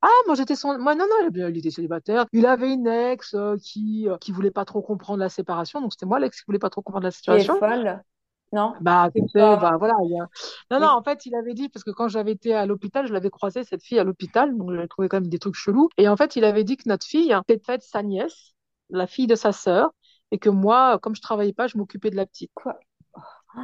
[0.01, 2.25] Ah, moi j'étais son, moi non, non, il il était célibataire.
[2.31, 5.91] Il avait une ex euh, qui, euh, qui voulait pas trop comprendre la séparation, donc
[5.93, 7.55] c'était moi l'ex qui voulait pas trop comprendre la est situation.
[7.57, 8.03] folle?
[8.53, 8.75] Non?
[8.79, 9.95] Bah, bah voilà.
[10.05, 10.27] il a-
[10.69, 13.13] Non, non, en fait, il avait dit, parce que quand j'avais été à l'hôpital, je
[13.13, 15.89] l'avais croisé, cette fille à l'hôpital, donc j'avais trouvé quand même des trucs chelous.
[15.97, 18.53] Et en fait, il avait dit que notre fille était faite sa nièce,
[18.89, 19.91] la fille de sa sœur,
[20.31, 22.51] et que moi, comme je travaillais pas, je m'occupais de la petite.
[22.53, 22.77] Quoi?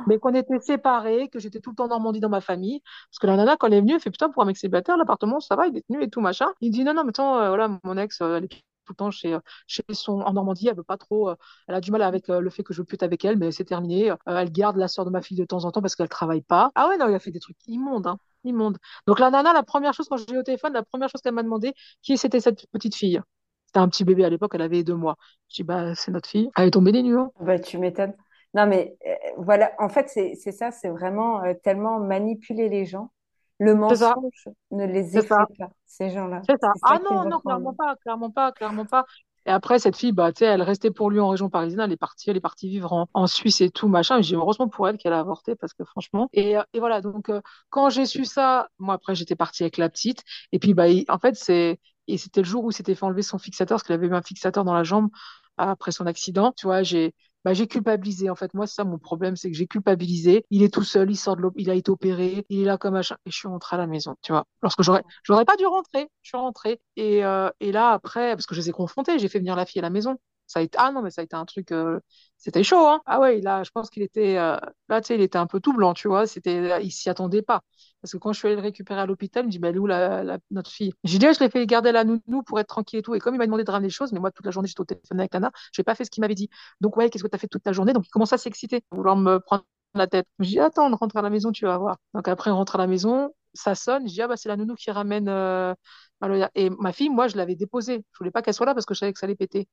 [0.08, 2.82] Mais qu'on était séparés, que j'étais tout le temps en Normandie dans ma famille.
[3.10, 4.98] Parce que la nana, quand elle est venue, elle fait putain, pour un mec célibataire,
[4.98, 6.48] l'appartement, ça va, il est tenu et tout, machin.
[6.62, 8.96] Il dit non, non, mais attends, euh, voilà, mon ex, euh, elle est tout le
[8.96, 11.32] temps chez, euh, chez son, en Normandie, elle veut pas trop,
[11.68, 14.14] elle a du mal avec le fait que je être avec elle, mais c'est terminé.
[14.26, 16.72] Elle garde la sœur de ma fille de temps en temps parce qu'elle travaille pas.
[16.76, 18.78] Ah ouais, non, il a fait des trucs immondes, hein, immondes.
[19.08, 21.34] Donc la nana, la première chose, quand j'ai eu au téléphone, la première chose qu'elle
[21.34, 23.22] m'a demandé, qui c'était cette petite fille?
[23.68, 25.16] C'était un petit bébé à l'époque, elle avait deux mois.
[25.50, 26.50] Je dis, bah, c'est notre fille.
[26.56, 27.32] Elle est tombée des nues, hein.
[27.40, 28.14] Bah, tu m'étonnes.
[28.54, 33.12] Non, mais euh, voilà, en fait, c'est ça, c'est vraiment euh, tellement manipuler les gens.
[33.60, 36.48] Le mensonge ne les effraie pas, ces gens-là.
[36.50, 36.74] C'est ça.
[36.82, 39.06] Ah non, non, clairement pas, clairement pas, clairement pas.
[39.46, 42.30] Et après, cette fille, bah, elle restait pour lui en région parisienne, elle est partie,
[42.30, 44.22] elle est partie vivre en, en Suisse et tout, machin.
[44.22, 46.30] J'ai heureusement pour elle qu'elle a avorté parce que franchement.
[46.34, 49.78] Et, euh, et voilà, donc, euh, quand j'ai su ça, moi, après, j'étais partie avec
[49.78, 50.24] la petite.
[50.54, 53.04] Et puis, bah, il- en fait, c'est, et c'était le jour où il s'était fait
[53.06, 55.10] enlever son fixateur parce qu'elle avait eu un fixateur dans la jambe
[55.58, 56.54] après son accident.
[56.58, 57.14] Tu vois, j'ai,
[57.44, 58.30] bah, j'ai culpabilisé.
[58.30, 60.46] En fait, moi, c'est ça mon problème, c'est que j'ai culpabilisé.
[60.50, 62.78] Il est tout seul, il sort de l'hôp- il a été opéré, il est là
[62.78, 63.16] comme machin.
[63.26, 64.46] Et je suis rentrée à la maison, tu vois.
[64.62, 66.80] Lorsque j'aurais, j'aurais pas dû rentrer, je suis rentrée.
[66.96, 69.66] Et, euh, et là, après, parce que je les ai confrontés, j'ai fait venir la
[69.66, 70.18] fille à la maison.
[70.54, 72.00] Ça a été, ah non, mais ça a été un truc, euh,
[72.38, 73.02] c'était chaud, hein.
[73.06, 74.58] Ah ouais, là, je pense qu'il était, euh,
[74.90, 76.28] là, tu sais, il était un peu tout blanc, tu vois.
[76.28, 77.62] C'était, il s'y attendait pas.
[78.02, 79.88] Parce que quand je suis allée le récupérer à l'hôpital, il me dit, bah, où
[79.88, 80.94] la, notre fille?
[81.04, 83.16] J'ai dit, Ah, je l'ai fait garder à la nounou pour être tranquille et tout.
[83.16, 84.82] Et comme il m'a demandé de ramener des choses, mais moi, toute la journée, j'étais
[84.82, 86.50] au téléphone avec Lana, j'ai pas fait ce qu'il m'avait dit.
[86.82, 87.94] Donc, ouais, qu'est-ce que tu as fait toute la journée?
[87.94, 89.64] Donc, il commence à s'exciter, vouloir me prendre
[89.96, 90.28] la tête.
[90.40, 91.98] Je dis, attends, on rentre à la maison, tu vas voir.
[92.14, 94.08] Donc, après, on rentre à la maison, ça sonne.
[94.08, 95.74] Je dis, ah, bah, c'est la nounou qui ramène, euh,
[96.22, 96.52] Maloya.
[96.56, 98.04] Et ma fille, moi, je l'avais déposée.
[98.14, 99.68] Je voulais pas qu'elle soit là parce que je savais que ça allait péter.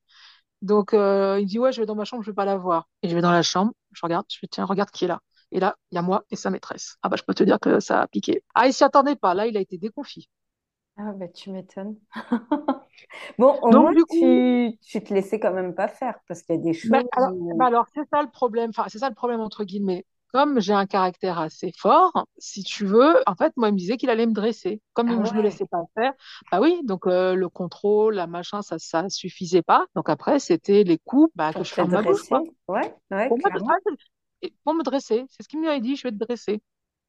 [0.61, 2.87] Donc, euh, il dit, ouais, je vais dans ma chambre, je vais pas la voir.
[3.03, 5.21] Et je vais dans la chambre, je regarde, je fais, tiens, regarde qui est là.
[5.51, 6.97] Et là, il y a moi et sa maîtresse.
[7.03, 8.43] Ah, bah, je peux te dire que ça a piqué.
[8.55, 9.33] Ah, il s'y attendait pas.
[9.33, 10.29] Là, il a été déconfit.
[10.97, 11.97] Ah, bah, tu m'étonnes.
[13.39, 16.43] Bon, au Donc, moins, du coup, tu, tu te laissais quand même pas faire parce
[16.43, 17.59] qu'il y a des Ben, choses alors, où.
[17.59, 20.05] alors, c'est ça le problème, enfin, c'est ça le problème entre guillemets.
[20.33, 23.97] Comme j'ai un caractère assez fort, si tu veux, en fait, moi, il me disait
[23.97, 24.81] qu'il allait me dresser.
[25.05, 26.13] Ah Comme je me ouais, laissais pas faire,
[26.51, 29.85] bah oui, donc euh, le contrôle, la machin, ça, ça suffisait pas.
[29.95, 32.43] Donc après, c'était les coups, bah, que je ferme ma bouche, quoi.
[32.67, 33.49] Ouais, ouais, Pour moi,
[34.65, 36.61] ah, me dresser, c'est ce qu'il m'avait dit, je vais te dresser.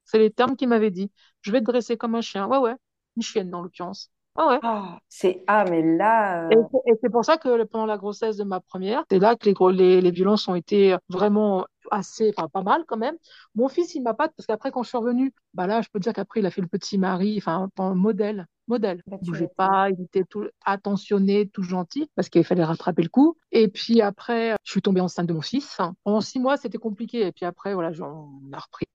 [0.04, 1.12] C'est les termes qu'il m'avait dit.
[1.42, 2.48] Je vais te dresser comme un chien.
[2.48, 2.76] Ouais, ouais,
[3.16, 4.10] une chienne dans l'occurrence.
[4.36, 4.60] Ouais, ouais.
[4.60, 5.44] Ah, c'est.
[5.46, 6.50] Ah, mais là.
[6.50, 9.18] Et euh, c'est et c'est pour ça que pendant la grossesse de ma première, c'est
[9.18, 13.16] là que les, les violences ont été vraiment assez, enfin pas mal quand même.
[13.54, 16.00] Mon fils, il m'a pas, parce qu'après quand je suis revenue, bah là, je peux
[16.00, 19.02] dire qu'après il a fait le petit mari, enfin en modèle, modèle.
[19.06, 23.02] bah, Il tu bougeait pas, il était tout attentionné, tout gentil, parce qu'il fallait rattraper
[23.02, 23.36] le coup.
[23.52, 25.78] Et puis après, je suis tombée enceinte de mon fils.
[26.04, 27.26] Pendant six mois, c'était compliqué.
[27.26, 28.86] Et puis après, voilà, j'en- on a repris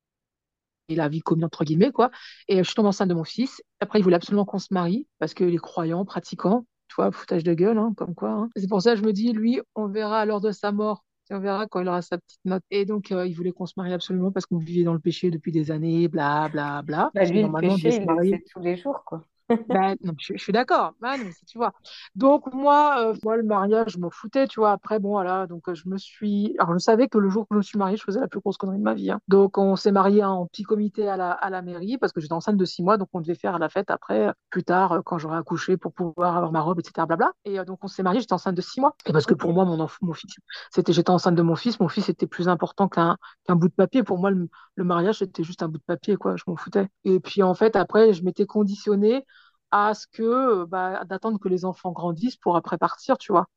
[0.89, 2.11] la vie commune entre guillemets quoi.
[2.47, 3.61] Et je suis tombée enceinte de mon fils.
[3.79, 6.65] Après, il voulait absolument qu'on se marie parce qu'il est croyant, pratiquant.
[6.87, 8.29] Tu vois, foutage de gueule, hein, comme quoi.
[8.31, 8.49] hein.
[8.55, 11.03] C'est pour ça que je me dis, lui, on verra à l'heure de sa mort.
[11.29, 12.63] On verra quand il aura sa petite note.
[12.71, 15.29] Et donc, euh, il voulait qu'on se marie absolument parce qu'on vivait dans le péché
[15.29, 17.11] depuis des années, bla, bla, bla.
[17.13, 19.23] Bah, lui, le péché, il le tous les jours, quoi.
[19.49, 20.93] Non, je, suis d'accord.
[21.01, 21.15] Non,
[21.47, 21.73] tu vois.
[22.15, 24.71] Donc, moi, euh, moi, le mariage, je m'en foutais, tu vois.
[24.71, 25.47] Après, bon, voilà.
[25.47, 26.55] Donc, euh, je me suis.
[26.59, 28.39] Alors, je savais que le jour que je me suis mariée, je faisais la plus
[28.41, 29.11] grosse connerie de ma vie.
[29.11, 29.19] hein.
[29.27, 32.33] Donc, on s'est marié en petit comité à la, à la mairie parce que j'étais
[32.33, 32.97] enceinte de six mois.
[32.97, 36.35] Donc, on devait faire la fête après, plus tard, euh, quand j'aurais accouché pour pouvoir
[36.35, 37.05] avoir ma robe, etc.
[37.07, 37.31] Blabla.
[37.45, 38.95] Et donc, on s'est marié, j'étais enceinte de six mois.
[39.05, 40.35] Et parce que pour moi, mon, mon fils,
[40.71, 41.79] c'était, j'étais enceinte de mon fils.
[41.79, 44.03] Mon fils était plus important qu'un qu'un bout de papier.
[44.03, 46.35] Pour moi, le, le mariage, c'était juste un bout de papier, quoi.
[46.35, 46.87] Je m'en foutais.
[47.05, 49.25] Et puis, en fait, après, je m'étais conditionnée
[49.71, 53.47] à ce que, euh, bah, d'attendre que les enfants grandissent pour après partir, tu vois.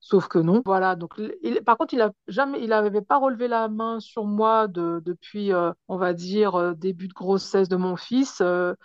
[0.00, 0.62] Sauf que non.
[0.64, 0.96] Voilà.
[0.96, 1.20] Donc,
[1.66, 5.52] par contre, il a jamais, il n'avait pas relevé la main sur moi de, depuis,
[5.52, 8.42] euh, on va dire, euh, début de grossesse de mon fils.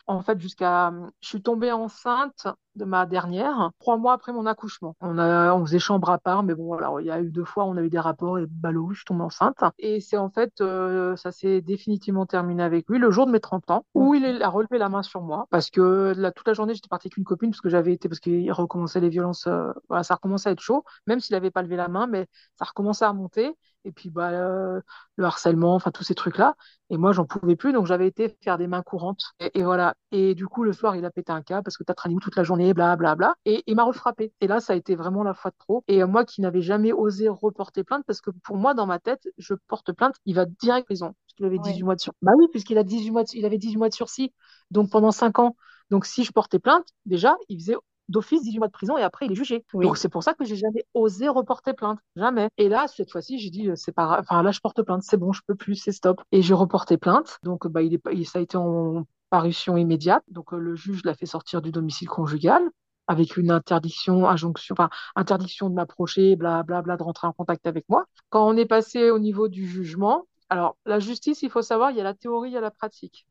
[0.08, 4.96] En fait, jusqu'à, je suis tombée enceinte de ma dernière, trois mois après mon accouchement.
[5.02, 7.46] On a, on faisait chambre à part, mais bon, voilà, il y a eu deux
[7.46, 9.58] fois, on a eu des rapports et ballot, je suis tombée enceinte.
[9.80, 13.40] Et c'est en fait, euh, ça s'est définitivement terminé avec lui le jour de mes
[13.40, 16.74] 30 ans, où il a relevé la main sur moi, parce que toute la journée,
[16.74, 19.72] j'étais partie avec une copine, parce que j'avais été, parce qu'il recommençait les violences, euh,
[19.90, 22.66] voilà, ça recommençait à être chaud même s'il n'avait pas levé la main, mais ça
[22.66, 23.56] recommençait à monter.
[23.86, 24.82] Et puis bah, euh,
[25.16, 26.56] le harcèlement, enfin tous ces trucs-là.
[26.90, 29.22] Et moi, j'en pouvais plus, donc j'avais été faire des mains courantes.
[29.40, 29.96] Et, et voilà.
[30.12, 32.36] Et du coup, le soir, il a pété un câble parce que t'as traîné toute
[32.36, 33.36] la journée, bla bla bla.
[33.46, 34.34] Et il m'a refrappé.
[34.42, 35.84] Et là, ça a été vraiment la fois de trop.
[35.88, 39.00] Et euh, moi qui n'avais jamais osé reporter plainte, parce que pour moi, dans ma
[39.00, 41.14] tête, je porte plainte, il va direct prison.
[41.28, 41.84] Puisqu'il avait 18 Oui.
[41.84, 42.18] mois de sursis.
[42.22, 44.34] Bah oui, puisqu'il a 18 mois de- il avait 18 mois de sursis.
[44.72, 45.56] Donc pendant 5 ans.
[45.92, 47.76] Donc si je portais plainte, déjà, il faisait
[48.10, 49.66] d'office 18 mois de prison et après il est jugé.
[49.74, 52.50] Donc c'est pour ça que j'ai jamais osé reporter plainte, jamais.
[52.58, 55.18] Et là cette fois-ci j'ai dit euh, c'est pas enfin là je porte plainte, c'est
[55.18, 56.22] bon, je peux plus, c'est stop.
[56.32, 57.40] Et j'ai reporté plainte.
[57.44, 60.24] Donc bah il est ça a été en parution immédiate.
[60.30, 62.64] Donc euh, le juge l'a fait sortir du domicile conjugal
[63.08, 67.68] avec une interdiction, injonction, enfin interdiction de m'approcher, bla bla bla, de rentrer en contact
[67.68, 68.06] avec moi.
[68.30, 71.98] Quand on est passé au niveau du jugement, alors la justice, il faut savoir, il
[71.98, 73.26] y a la théorie, il y a la pratique.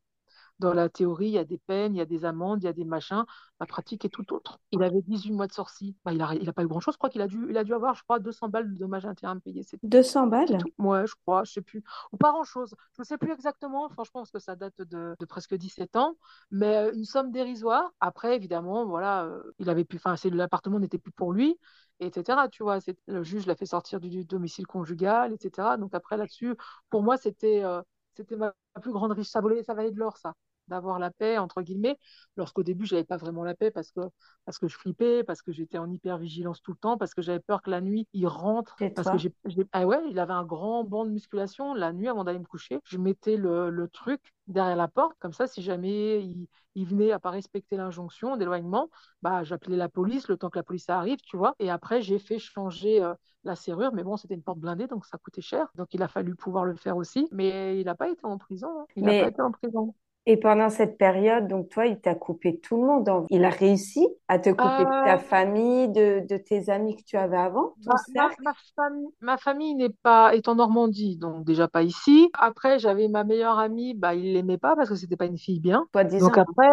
[0.65, 2.69] Dans la théorie, il y a des peines, il y a des amendes, il y
[2.69, 3.25] a des machins.
[3.61, 4.59] La pratique est tout autre.
[4.73, 5.97] Il avait 18 mois de sortie.
[6.05, 6.95] Bah, il a, il a pas eu grand-chose.
[6.95, 9.07] Je crois qu'il a dû, il a dû avoir, je crois, 200 balles de dommages
[9.07, 9.63] intérêts à me payer.
[9.63, 10.59] C'est 200 c'est balles?
[10.79, 11.83] Ouais, je crois, je sais plus.
[12.13, 12.75] Ou pas grand-chose.
[12.97, 16.17] Je ne sais plus exactement, franchement, parce que ça date de, de presque 17 ans.
[16.51, 17.93] Mais euh, une somme dérisoire.
[18.01, 21.59] Après, évidemment, voilà, euh, il avait pu, enfin, l'appartement n'était plus pour lui,
[22.01, 22.49] etc.
[22.49, 25.77] Tu vois, le juge l'a fait sortir du, du domicile conjugal, etc.
[25.79, 26.55] Donc après, là-dessus,
[26.91, 27.83] pour moi, c'était, euh,
[28.15, 29.33] c'était ma, ma plus grande richesse.
[29.33, 30.35] Ça ça valait de l'or, ça
[30.69, 31.99] d'avoir la paix, entre guillemets,
[32.37, 34.01] lorsqu'au début, je n'avais pas vraiment la paix parce que,
[34.45, 37.41] parce que je flippais, parce que j'étais en hyper-vigilance tout le temps, parce que j'avais
[37.41, 39.35] peur que la nuit, il rentre, parce que j'ai-
[39.73, 41.75] ah ouais, il avait un grand banc de musculation.
[41.75, 45.33] La nuit, avant d'aller me coucher, je mettais le, le truc derrière la porte, comme
[45.33, 48.91] ça, si jamais il, il venait à pas respecter l'injonction d'éloignement,
[49.23, 51.55] bah, j'appelais la police le temps que la police arrive, tu vois.
[51.59, 55.07] Et après, j'ai fait changer euh, la serrure, mais bon, c'était une porte blindée, donc
[55.07, 55.69] ça coûtait cher.
[55.77, 57.29] Donc il a fallu pouvoir le faire aussi.
[57.33, 58.69] Mais il n'a pas été en prison.
[58.83, 58.87] hein.
[58.97, 59.95] Il n'a pas été en prison.
[60.27, 63.09] Et pendant cette période, donc toi, il t'a coupé tout le monde.
[63.09, 66.97] en- Il a réussi à te couper de ta Euh, famille, de, de tes amis
[66.97, 68.37] que tu avais avant, ton ma, ma, cercle?
[68.39, 72.31] ma famille, ma famille n'est pas, est en Normandie, donc déjà pas ici.
[72.35, 75.61] Après, j'avais ma meilleure amie, bah, il l'aimait pas parce que c'était pas une fille
[75.61, 75.87] bien.
[76.19, 76.39] Donc Soi-disant.
[76.39, 76.69] après,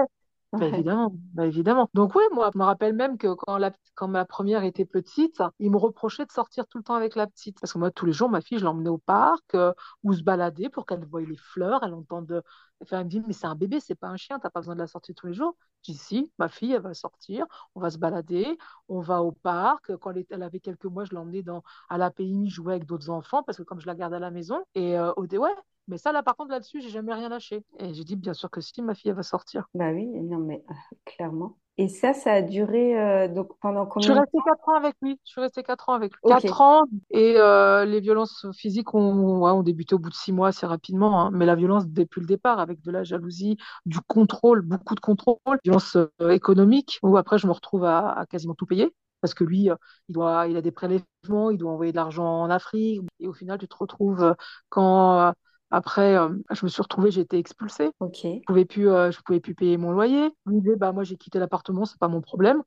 [0.59, 1.89] Bah évidemment, bah évidemment.
[1.95, 5.41] Donc oui, moi, je me rappelle même que quand, la, quand ma première était petite,
[5.59, 7.59] il me reprochait de sortir tout le temps avec la petite.
[7.61, 10.23] Parce que moi, tous les jours, ma fille, je l'emmenais au parc euh, ou se
[10.23, 12.43] balader pour qu'elle voie les fleurs, elle entende...
[12.89, 14.79] Elle me dit, mais c'est un bébé, c'est pas un chien, t'as pas besoin de
[14.79, 15.55] la sortir tous les jours.
[15.83, 19.31] Je dis, si, ma fille, elle va sortir, on va se balader, on va au
[19.31, 19.95] parc.
[19.97, 23.43] Quand elle, avait quelques mois, je l'emmenais dans, à la l'API jouer avec d'autres enfants
[23.43, 25.51] parce que comme je la garde à la maison, et euh, au ouais,
[25.87, 27.65] mais ça, là, par contre, là-dessus, j'ai jamais rien lâché.
[27.79, 29.67] Et j'ai dit, bien sûr que si, ma fille, elle va sortir.
[29.73, 30.73] Bah oui, non mais euh,
[31.05, 31.57] clairement.
[31.81, 34.75] Et ça, ça a duré euh, donc pendant Je suis combien de restée quatre ans
[34.75, 35.19] avec lui.
[35.25, 36.19] Je suis restée quatre ans avec lui.
[36.23, 36.45] Ok.
[36.45, 40.31] Quatre ans et euh, les violences physiques ont, ouais, ont débuté au bout de six
[40.31, 41.21] mois assez rapidement.
[41.21, 41.29] hein.
[41.31, 45.37] Mais la violence depuis le départ, avec de la jalousie, du contrôle, beaucoup de contrôle,
[45.63, 48.93] violence euh, économique, où après je me retrouve à, à quasiment tout payer.
[49.21, 49.69] Parce que lui,
[50.09, 53.01] il doit, il a des prélèvements, il doit envoyer de l'argent en Afrique.
[53.19, 54.35] Et au final, tu te retrouves
[54.69, 55.31] quand
[55.71, 57.85] après, euh, je me suis retrouvée, j'ai été expulsée.
[57.87, 60.29] Je pouvais plus, euh, je pouvais plus payer mon loyer.
[60.47, 62.63] Lui disait, bah moi j'ai quitté l'appartement, c'est pas mon problème.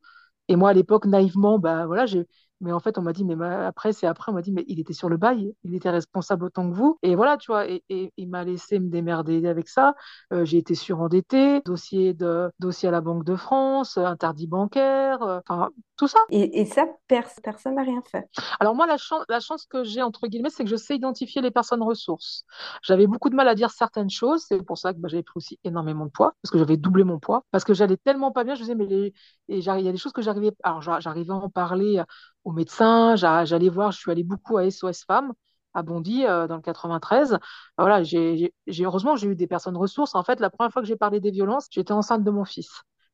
[0.49, 2.27] Et moi, à l'époque, naïvement, bah voilà, j'ai.
[2.65, 4.65] Mais en fait, on m'a dit, mais ma- après, c'est après, on m'a dit, mais
[4.69, 6.99] il était sur le bail, il était responsable autant que vous.
[7.03, 9.95] Et voilà, tu vois, et, et il m'a laissé me démerder avec ça.
[10.33, 15.41] Euh, j'ai été surendettée, dossier de, dossier à la Banque de France, interdit bancaire, euh,
[15.49, 16.19] enfin, tout ça.
[16.31, 18.29] Et, et ça, pers- personne n'a rien fait.
[18.61, 21.41] Alors moi, la chance, la chance que j'ai, entre guillemets, c'est que je sais identifier
[21.43, 22.45] les personnes ressources.
[22.83, 25.35] J'avais beaucoup de mal à dire certaines choses, c'est pour ça que bah, j'avais pris
[25.37, 28.45] aussi énormément de poids, parce que j'avais doublé mon poids, parce que j'allais tellement pas
[28.45, 29.15] bien, je disais, mais les...
[29.49, 32.03] et j'arri- il y a des choses que j'arrivais, alors j'a- j'arrivais à en parler
[32.45, 35.33] aux médecins, j'a- j'allais voir, je suis allée beaucoup à SOS Femmes,
[35.75, 37.39] à Bondy, euh, dans le 93.
[37.79, 40.15] Voilà, j'ai, heureusement, j'ai eu des personnes ressources.
[40.15, 42.71] En fait, la première fois que j'ai parlé des violences, j'étais enceinte de mon fils.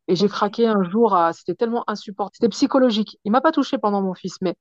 [0.09, 2.35] Et j'ai craqué un jour c'était tellement insupportable.
[2.37, 3.19] C'était psychologique.
[3.25, 4.57] Il m'a pas touché pendant mon fils, mais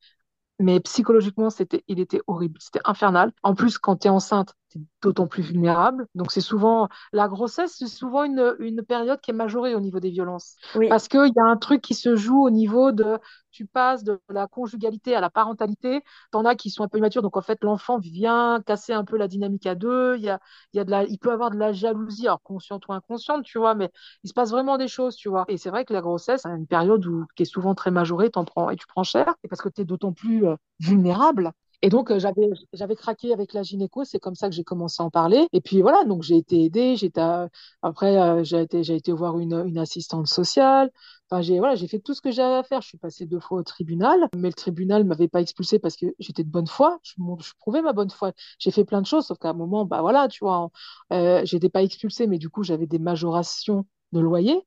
[0.59, 3.31] mais psychologiquement, c'était, il était horrible, c'était infernal.
[3.43, 6.07] En plus, quand tu es enceinte, tu es d'autant plus vulnérable.
[6.15, 9.99] Donc, c'est souvent, la grossesse, c'est souvent une, une période qui est majorée au niveau
[9.99, 10.55] des violences.
[10.75, 10.87] Oui.
[10.89, 13.19] Parce qu'il y a un truc qui se joue au niveau de,
[13.51, 16.03] tu passes de la conjugalité à la parentalité.
[16.31, 17.21] T'en as qui sont un peu immatures.
[17.21, 20.15] Donc, en fait, l'enfant vient casser un peu la dynamique à deux.
[20.17, 20.39] Il y a,
[20.73, 23.43] il y a de la, il peut avoir de la jalousie, alors consciente ou inconsciente,
[23.43, 23.91] tu vois, mais
[24.23, 25.45] il se passe vraiment des choses, tu vois.
[25.47, 28.29] Et c'est vrai que la grossesse, c'est une période où, qui est souvent très majorée,
[28.29, 29.33] t'en prends, et tu prends cher.
[29.43, 31.51] Et parce que tu es d'autant plus euh, vulnérable.
[31.81, 35.01] Et donc, euh, j'avais, j'avais craqué avec la gynéco, c'est comme ça que j'ai commencé
[35.01, 35.47] à en parler.
[35.53, 37.47] Et puis voilà, donc j'ai été aidée, j'étais, à-
[37.81, 40.91] après, euh, j'ai été, j'ai été voir une, une assistante sociale.
[41.31, 42.81] Enfin, j'ai, voilà, j'ai fait tout ce que j'avais à faire.
[42.81, 46.07] Je suis passée deux fois au tribunal, mais le tribunal m'avait pas expulsée parce que
[46.19, 46.99] j'étais de bonne foi.
[47.03, 47.13] Je,
[47.59, 48.33] prouvais ma bonne foi.
[48.59, 50.69] J'ai fait plein de choses, sauf qu'à un moment, bah voilà, tu vois,
[51.13, 54.65] euh, j'étais pas expulsée, mais du coup, j'avais des majorations de loyer.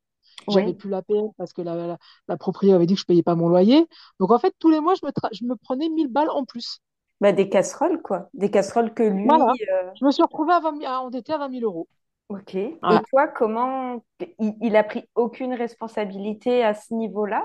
[0.48, 0.74] J'avais Oui.
[0.74, 1.98] plus la paix parce que la, la,
[2.28, 3.86] la propriétaire avait dit que je payais pas mon loyer.
[4.18, 6.44] Donc en fait, tous les mois, je me, tra- je me prenais 1000 balles en
[6.44, 6.80] plus.
[7.22, 8.28] Bah, des casseroles, quoi.
[8.34, 9.26] Des casseroles que lui.
[9.26, 9.46] Voilà.
[9.46, 11.86] euh, Je me suis retrouvée à 20 000 à endettée à 20 000 euros.
[12.28, 12.54] Ok.
[12.56, 12.78] Et
[13.10, 14.02] toi, comment.
[14.40, 17.44] Il, il a pris aucune responsabilité à ce niveau-là?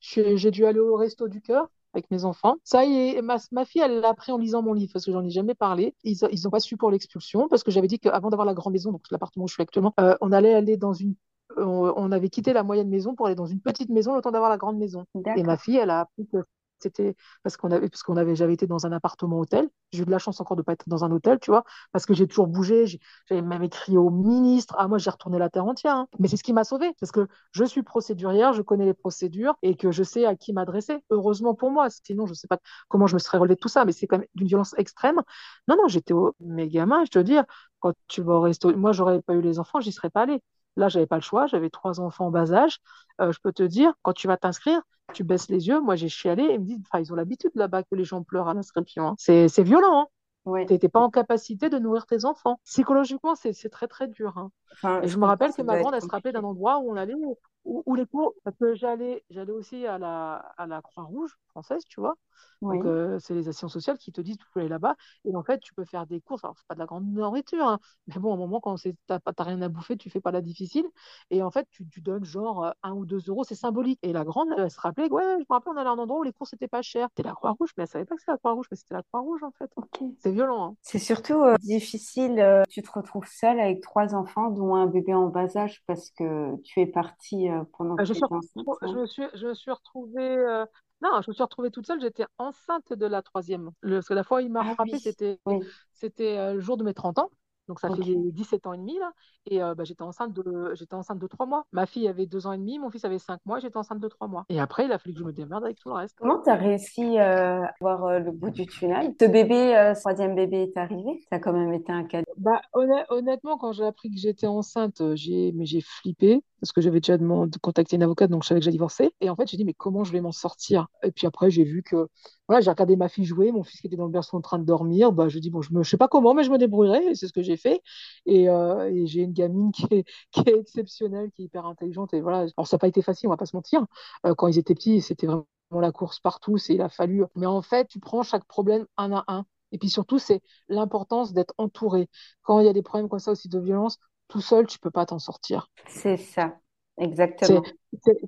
[0.00, 2.56] J'ai dû aller au resto du cœur avec mes enfants.
[2.64, 5.12] Ça y est, ma, ma fille, elle l'a appris en lisant mon livre parce que
[5.12, 5.94] j'en ai jamais parlé.
[6.04, 8.72] Ils, ils ont pas su pour l'expulsion parce que j'avais dit qu'avant d'avoir la grande
[8.72, 11.14] maison, donc l'appartement où je suis actuellement, euh, on allait aller dans une.
[11.58, 14.30] On, on avait quitté la moyenne maison pour aller dans une petite maison le temps
[14.30, 15.04] d'avoir la grande maison.
[15.36, 16.38] Et ma fille, elle a appris que
[16.82, 19.68] c'était parce qu'on avait, parce qu'on avait, j'avais été dans un appartement hôtel.
[19.92, 22.06] J'ai eu de la chance encore de pas être dans un hôtel, tu vois, parce
[22.06, 22.86] que j'ai toujours bougé.
[23.28, 24.74] J'avais même écrit au ministre.
[24.78, 25.96] Ah, moi, j'ai retourné la terre entière.
[25.96, 26.08] hein.
[26.18, 29.54] Mais c'est ce qui m'a sauvée, parce que je suis procédurière, je connais les procédures
[29.62, 30.98] et que je sais à qui m'adresser.
[31.10, 33.84] Heureusement pour moi, sinon, je sais pas comment je me serais relevée de tout ça,
[33.84, 35.20] mais c'est quand même d'une violence extrême.
[35.68, 36.34] Non, non, j'étais au...
[36.40, 37.36] Mes gamins, je te dis,
[37.80, 40.40] quand tu vas au resto, moi, j'aurais pas eu les enfants, j'y serais pas allée.
[40.76, 42.78] Là, j'avais pas le choix, j'avais trois enfants en bas âge.
[43.20, 44.80] Euh, je peux te dire, quand tu vas t'inscrire,
[45.12, 45.80] tu baisses les yeux.
[45.80, 48.22] Moi, j'ai chialé et ils me disent, enfin, ils ont l'habitude là-bas que les gens
[48.22, 49.08] pleurent à l'inscription.
[49.08, 49.14] hein.
[49.18, 50.06] C'est, c'est violent, hein.
[50.44, 50.66] Oui.
[50.66, 52.58] T'étais pas en capacité de nourrir tes enfants.
[52.64, 54.50] Psychologiquement, c'est, c'est très, très dur, hein.
[54.72, 56.96] Enfin, Et je me rappelle que ma grande, elle se rappelait d'un endroit où on
[56.96, 61.36] allait, où, où les cours, parce que j'allais, j'allais aussi à la, à la Croix-Rouge
[61.48, 62.14] française, tu vois.
[62.62, 64.94] Donc, euh, c'est les actions sociales qui te disent tu peux aller là-bas.
[65.24, 66.44] Et en fait, tu peux faire des courses.
[66.44, 68.76] Alors, c'est pas de la grande nourriture, hein, mais bon, à un moment, quand
[69.08, 70.86] pas, t'as rien à bouffer, tu fais pas la difficile.
[71.30, 73.98] Et en fait, tu, tu donnes genre euh, un ou deux euros, c'est symbolique.
[74.02, 76.20] Et la grande, elle se rappelait, ouais, je me rappelle, on allait à un endroit
[76.20, 77.08] où les courses étaient pas chères.
[77.16, 79.42] C'était la Croix-Rouge, mais elle savait pas que c'était la Croix-Rouge, mais c'était la Croix-Rouge,
[79.42, 79.70] en fait.
[80.18, 80.76] C'est violent, hein.
[80.82, 82.38] C'est surtout euh, difficile.
[82.38, 86.10] euh, tu te retrouves seule avec trois enfants, dont un bébé en bas âge, parce
[86.10, 88.66] que tu es partie euh, pendant Euh, que Je suis, enceinte.
[88.82, 88.94] je hein.
[88.96, 90.36] me suis, je me suis retrouvée.
[90.38, 90.64] euh,
[91.02, 92.00] Non, je me suis retrouvée toute seule.
[92.00, 93.70] J'étais enceinte de la troisième.
[93.80, 95.00] Le- Parce que la fois où il m'a Ah frappée, oui.
[95.00, 95.60] c'était, Oui.
[95.92, 97.30] c'était euh, le jour de mes 30 ans.
[97.68, 98.06] Donc ça fait Ok.
[98.32, 99.12] 17 ans et demi là.
[99.46, 101.66] Et euh, bah, j'étais enceinte de, j'étais enceinte de 3 mois.
[101.72, 104.08] Ma fille avait 2 ans et demi, mon fils avait 5 mois, j'étais enceinte de
[104.08, 104.44] 3 mois.
[104.48, 106.16] Et après, il a fallu que je me démerde avec tout le reste.
[106.18, 109.14] Comment tu as réussi euh, à voir euh, le bout du tunnel?
[109.20, 111.20] Ce bébé, troisième bébé est arrivé?
[111.30, 112.32] Ça a quand même été un cadeau.
[112.36, 116.80] Bah, honn- honnêtement, quand j'ai appris que j'étais enceinte, j'ai, mais j'ai flippé parce que
[116.80, 119.10] j'avais déjà demandé, contacté une avocate, donc je savais que j'allais divorcer.
[119.20, 120.86] Et en fait, j'ai dit, mais comment je vais m'en sortir?
[121.02, 122.08] Et puis après, j'ai vu que,
[122.48, 124.58] voilà, j'ai regardé ma fille jouer, mon fils qui était dans le berceau en train
[124.58, 125.12] de dormir.
[125.12, 127.06] Bah, je dis, bon, je je sais pas comment, mais je me débrouillerai.
[127.10, 127.82] Et c'est ce que j'ai fait.
[128.26, 132.12] Et, euh, et j'ai une gamine qui est, qui est exceptionnelle, qui est hyper intelligente.
[132.14, 132.38] Et voilà.
[132.56, 133.86] Alors, ça n'a pas été facile, on va pas se mentir.
[134.26, 136.58] Euh, quand ils étaient petits, c'était vraiment la course partout.
[136.58, 137.24] C'est, il a fallu.
[137.36, 139.46] Mais en fait, tu prends chaque problème un à un.
[139.72, 142.08] Et puis surtout, c'est l'importance d'être entouré.
[142.42, 144.90] Quand il y a des problèmes comme ça aussi de violence, tout seul, tu peux
[144.90, 145.68] pas t'en sortir.
[145.86, 146.58] C'est ça,
[146.98, 147.62] exactement.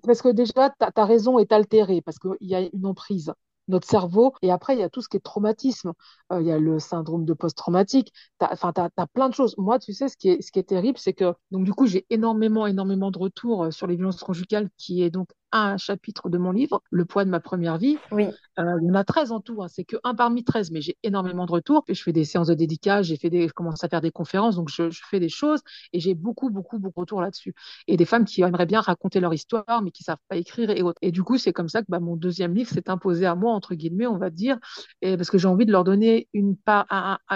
[0.02, 3.32] parce que déjà, ta, ta raison est altérée, parce qu'il y a une emprise.
[3.68, 5.92] Notre cerveau, et après, il y a tout ce qui est traumatisme.
[6.32, 8.12] Euh, il y a le syndrome de post-traumatique.
[8.40, 9.54] Enfin, tu as, plein de choses.
[9.58, 11.86] Moi, tu sais, ce qui est, ce qui est terrible, c'est que, donc, du coup,
[11.86, 16.28] j'ai énormément, énormément de retours euh, sur les violences conjugales, qui est donc un chapitre
[16.28, 17.98] de mon livre, Le poids de ma première vie.
[18.10, 19.68] Oui, Euh, il y en a 13 en tout, hein.
[19.68, 21.84] C'est que un parmi 13, mais j'ai énormément de retours.
[21.88, 24.56] Je fais des séances de dédicaces, j'ai fait des, je commence à faire des conférences,
[24.56, 25.60] donc je, je fais des choses
[25.92, 27.54] et j'ai beaucoup, beaucoup, beaucoup de retours là-dessus.
[27.88, 30.82] Et des femmes qui aimeraient bien raconter leur histoire, mais qui savent pas écrire et
[30.82, 30.98] autres.
[31.02, 33.52] Et du coup, c'est comme ça que bah, mon deuxième livre s'est imposé à moi,
[33.52, 34.58] entre guillemets, on va dire,
[35.02, 36.56] et parce que j'ai envie de leur donner une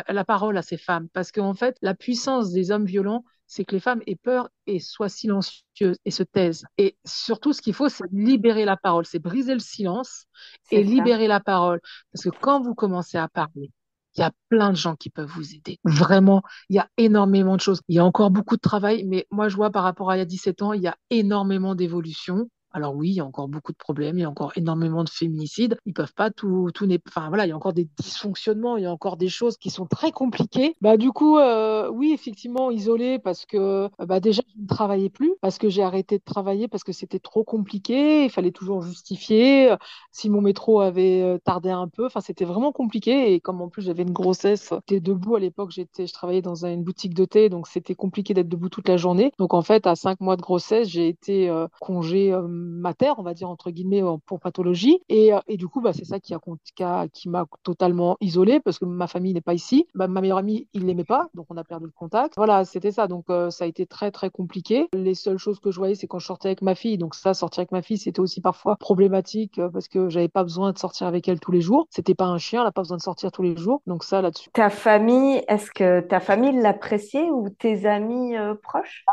[0.09, 1.09] la parole à ces femmes.
[1.13, 4.79] Parce qu'en fait, la puissance des hommes violents, c'est que les femmes aient peur et
[4.79, 6.65] soient silencieuses et se taisent.
[6.79, 10.27] Et surtout, ce qu'il faut, c'est libérer la parole, c'est briser le silence
[10.71, 10.91] et ça.
[10.91, 11.81] libérer la parole.
[12.13, 13.71] Parce que quand vous commencez à parler,
[14.17, 15.79] il y a plein de gens qui peuvent vous aider.
[15.85, 17.81] Vraiment, il y a énormément de choses.
[17.89, 20.19] Il y a encore beaucoup de travail, mais moi, je vois par rapport à il
[20.21, 22.49] y a 17 ans, il y a énormément d'évolution.
[22.73, 25.09] Alors oui, il y a encore beaucoup de problèmes, il y a encore énormément de
[25.09, 25.79] féminicides.
[25.87, 28.83] Ils peuvent pas tout, tout n'est, enfin voilà, il y a encore des dysfonctionnements, il
[28.83, 30.75] y a encore des choses qui sont très compliquées.
[30.81, 35.33] Bah du coup, euh, oui, effectivement, isolée parce que bah déjà je ne travaillais plus,
[35.41, 38.25] parce que j'ai arrêté de travailler parce que c'était trop compliqué.
[38.25, 39.75] Il fallait toujours justifier
[40.13, 42.07] si mon métro avait euh, tardé un peu.
[42.07, 45.71] Enfin, c'était vraiment compliqué et comme en plus j'avais une grossesse, j'étais debout à l'époque.
[45.71, 48.97] J'étais, je travaillais dans une boutique de thé, donc c'était compliqué d'être debout toute la
[48.97, 49.33] journée.
[49.39, 53.23] Donc en fait, à cinq mois de grossesse, j'ai été euh, congé euh, mater, on
[53.23, 55.01] va dire entre guillemets, pour pathologie.
[55.09, 58.85] Et, et du coup, bah, c'est ça qui a, qui m'a totalement isolée parce que
[58.85, 59.87] ma famille n'est pas ici.
[59.95, 62.35] Bah, ma meilleure amie, il l'aimait pas, donc on a perdu le contact.
[62.37, 63.07] Voilà, c'était ça.
[63.07, 64.89] Donc ça a été très très compliqué.
[64.93, 66.99] Les seules choses que je voyais, c'est quand je sortais avec ma fille.
[66.99, 70.73] Donc ça, sortir avec ma fille, c'était aussi parfois problématique parce que j'avais pas besoin
[70.73, 71.87] de sortir avec elle tous les jours.
[71.91, 73.83] C'était pas un chien, elle n'a pas besoin de sortir tous les jours.
[73.87, 74.51] Donc ça, là-dessus.
[74.53, 79.05] Ta famille, est-ce que ta famille l'appréciait ou tes amis euh, proches?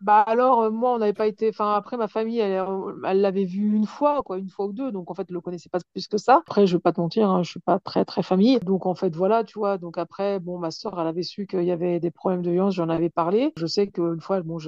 [0.00, 3.44] Bah alors euh, moi on n'avait pas été enfin après ma famille elle euh, l'avait
[3.44, 5.80] vu une fois quoi une fois ou deux donc en fait elle le connaissait pas
[5.92, 8.22] plus que ça après je vais pas te mentir hein, je suis pas très très
[8.22, 11.48] famille donc en fait voilà tu vois donc après bon ma sœur elle avait su
[11.48, 14.58] qu'il y avait des problèmes de violence j'en avais parlé je sais qu'une fois bon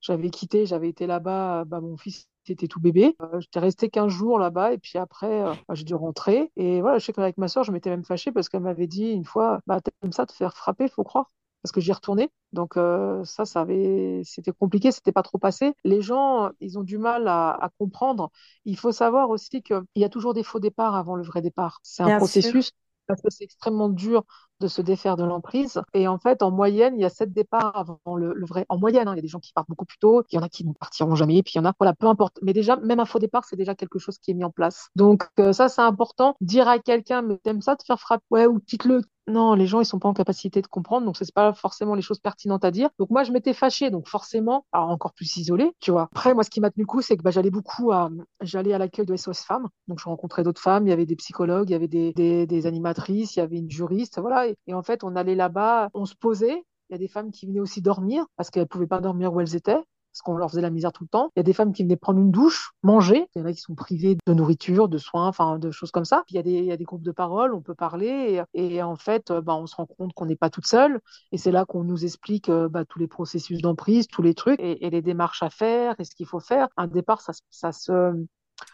[0.00, 3.16] j'avais quitté j'avais été là-bas bah mon fils c'était tout bébé.
[3.22, 6.52] Euh, j'étais restée 15 jours là-bas et puis après, euh, bah, j'ai dû rentrer.
[6.56, 9.06] Et voilà, je sais qu'avec ma soeur, je m'étais même fâchée parce qu'elle m'avait dit
[9.12, 11.30] une fois, bah, t'aimes ça te faire frapper, faut croire.
[11.64, 12.30] Parce que j'y retournais.
[12.52, 15.74] Donc euh, ça, ça avait, c'était compliqué, c'était pas trop passé.
[15.84, 18.30] Les gens, ils ont du mal à, à comprendre.
[18.66, 21.80] Il faut savoir aussi qu'il y a toujours des faux départs avant le vrai départ.
[21.82, 22.54] C'est un Bien sûr.
[22.54, 22.72] processus
[23.06, 24.24] parce que c'est extrêmement dur
[24.60, 25.80] de se défaire de l'emprise.
[25.94, 28.64] Et en fait, en moyenne, il y a sept départs avant le, le vrai.
[28.68, 30.38] En moyenne, hein, il y a des gens qui partent beaucoup plus tôt, il y
[30.38, 32.38] en a qui ne partiront jamais, puis il y en a, voilà, peu importe.
[32.42, 34.88] Mais déjà, même un faux départ, c'est déjà quelque chose qui est mis en place.
[34.96, 36.36] Donc euh, ça, c'est important.
[36.40, 39.02] Dire à quelqu'un, mais t'aimes ça, te faire frapper, ouais, ou quitte-le.
[39.26, 42.02] Non, les gens, ils sont pas en capacité de comprendre, donc c'est pas forcément les
[42.02, 42.90] choses pertinentes à dire.
[42.98, 46.08] Donc moi, je m'étais fâchée, donc forcément, alors encore plus isolée, tu vois.
[46.12, 48.10] Après, moi, ce qui m'a tenu coup, c'est que bah, j'allais beaucoup à,
[48.42, 51.16] j'allais à l'accueil de SOS Femmes, donc je rencontrais d'autres femmes, il y avait des
[51.16, 54.46] psychologues, il y avait des, des, des animatrices, il y avait une juriste, voilà.
[54.48, 56.62] Et, et en fait, on allait là-bas, on se posait.
[56.90, 59.40] Il y a des femmes qui venaient aussi dormir parce qu'elles pouvaient pas dormir où
[59.40, 59.82] elles étaient
[60.14, 61.32] parce qu'on leur faisait la misère tout le temps.
[61.34, 63.26] Il y a des femmes qui venaient prendre une douche, manger.
[63.34, 66.04] Il y en a qui sont privées de nourriture, de soins, enfin de choses comme
[66.04, 66.22] ça.
[66.26, 68.40] Puis il y a des, il y a des groupes de parole, on peut parler
[68.54, 71.00] et, et en fait, bah, on se rend compte qu'on n'est pas toute seule.
[71.32, 74.86] Et c'est là qu'on nous explique bah, tous les processus d'emprise, tous les trucs et,
[74.86, 76.68] et, les démarches à faire et ce qu'il faut faire.
[76.76, 78.24] Un départ, ça, ça se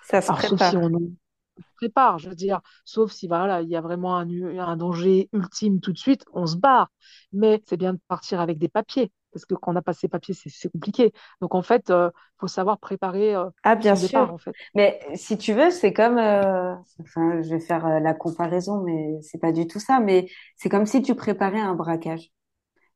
[0.03, 0.71] ça se prépare.
[0.71, 0.91] Si on
[1.77, 4.29] prépare, je veux dire, sauf si voilà, il y a vraiment un,
[4.59, 6.91] un danger ultime tout de suite, on se barre.
[7.33, 10.09] Mais c'est bien de partir avec des papiers parce que quand on n'a pas ces
[10.09, 11.13] papiers, c'est compliqué.
[11.41, 14.09] Donc en fait, il euh, faut savoir préparer euh, ah, bien sûr.
[14.09, 14.35] départ.
[14.35, 14.53] En fait.
[14.75, 19.39] Mais si tu veux, c'est comme, euh, enfin, je vais faire la comparaison, mais c'est
[19.39, 20.01] pas du tout ça.
[20.01, 22.31] Mais c'est comme si tu préparais un braquage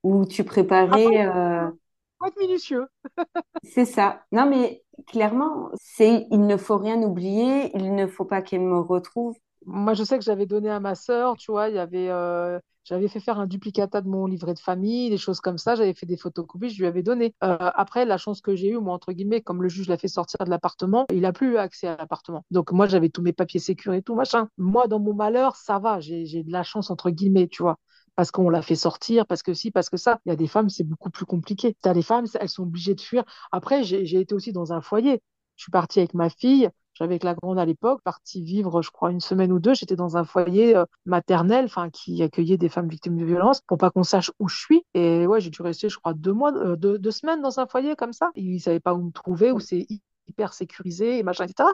[0.02, 1.26] ou tu préparais.
[1.26, 1.70] Ah,
[2.18, 2.86] faut être minutieux.
[3.62, 4.24] c'est ça.
[4.32, 7.70] Non, mais clairement, c'est il ne faut rien oublier.
[7.76, 9.36] Il ne faut pas qu'elle me retrouve.
[9.66, 12.58] Moi, je sais que j'avais donné à ma sœur, tu vois, il y avait euh,
[12.84, 15.74] j'avais fait faire un duplicata de mon livret de famille, des choses comme ça.
[15.74, 17.34] J'avais fait des photocopies, je lui avais donné.
[17.42, 20.08] Euh, après, la chance que j'ai eue, moi, entre guillemets, comme le juge l'a fait
[20.08, 22.44] sortir de l'appartement, il a plus eu accès à l'appartement.
[22.50, 24.48] Donc, moi, j'avais tous mes papiers sécurés et tout, machin.
[24.58, 25.98] Moi, dans mon malheur, ça va.
[26.00, 27.78] J'ai de la chance, entre guillemets, tu vois
[28.16, 30.20] parce qu'on l'a fait sortir, parce que si, parce que ça.
[30.24, 31.76] Il y a des femmes, c'est beaucoup plus compliqué.
[31.80, 33.24] T'as des femmes, elles sont obligées de fuir.
[33.50, 35.20] Après, j'ai été aussi dans un foyer.
[35.56, 36.68] Je suis partie avec ma fille.
[36.94, 39.74] J'avais la grande à l'époque, partie vivre, je crois, une semaine ou deux.
[39.74, 43.78] J'étais dans un foyer euh, maternel, enfin, qui accueillait des femmes victimes de violences pour
[43.78, 44.84] pas qu'on sache où je suis.
[44.94, 47.96] Et ouais, j'ai dû rester, je crois, deux mois, euh, deux, semaines dans un foyer
[47.96, 48.30] comme ça.
[48.36, 49.86] Ils savaient pas où me trouver, où c'est
[50.28, 51.68] hyper sécurisé, et machin, etc.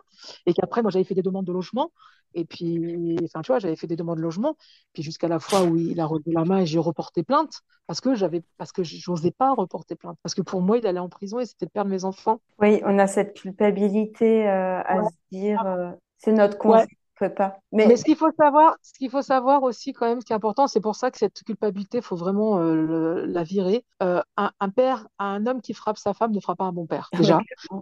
[0.47, 1.91] Et qu'après, moi, j'avais fait des demandes de logement.
[2.35, 4.57] Et puis, enfin, tu vois, j'avais fait des demandes de logement.
[4.93, 8.01] Puis jusqu'à la fois où il a relevé la main et j'ai reporté plainte parce
[8.01, 10.17] que j'avais, parce que j'osais pas reporter plainte.
[10.23, 12.41] Parce que pour moi, il allait en prison et c'était de perdre mes enfants.
[12.61, 15.09] Oui, on a cette culpabilité euh, à ouais.
[15.09, 16.87] se dire, euh, c'est notre conscience.
[17.29, 17.59] Pas.
[17.73, 20.33] Mais, Mais ce qu'il faut savoir, ce qu'il faut savoir aussi quand même, ce qui
[20.33, 23.85] est important, c'est pour ça que cette culpabilité, faut vraiment euh, le, la virer.
[24.03, 26.87] Euh, un, un, père, un homme qui frappe sa femme ne fera pas un bon
[26.87, 27.41] père déjà,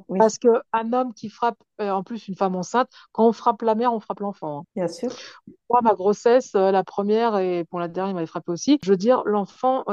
[0.08, 0.18] oui.
[0.18, 3.62] parce que un homme qui frappe euh, en plus une femme enceinte, quand on frappe
[3.62, 4.60] la mère, on frappe l'enfant.
[4.60, 4.64] Hein.
[4.74, 5.10] Bien sûr.
[5.70, 8.78] Moi, ma grossesse, la première et pour la dernière, il m'avait frappé aussi.
[8.82, 9.84] Je veux dire, l'enfant,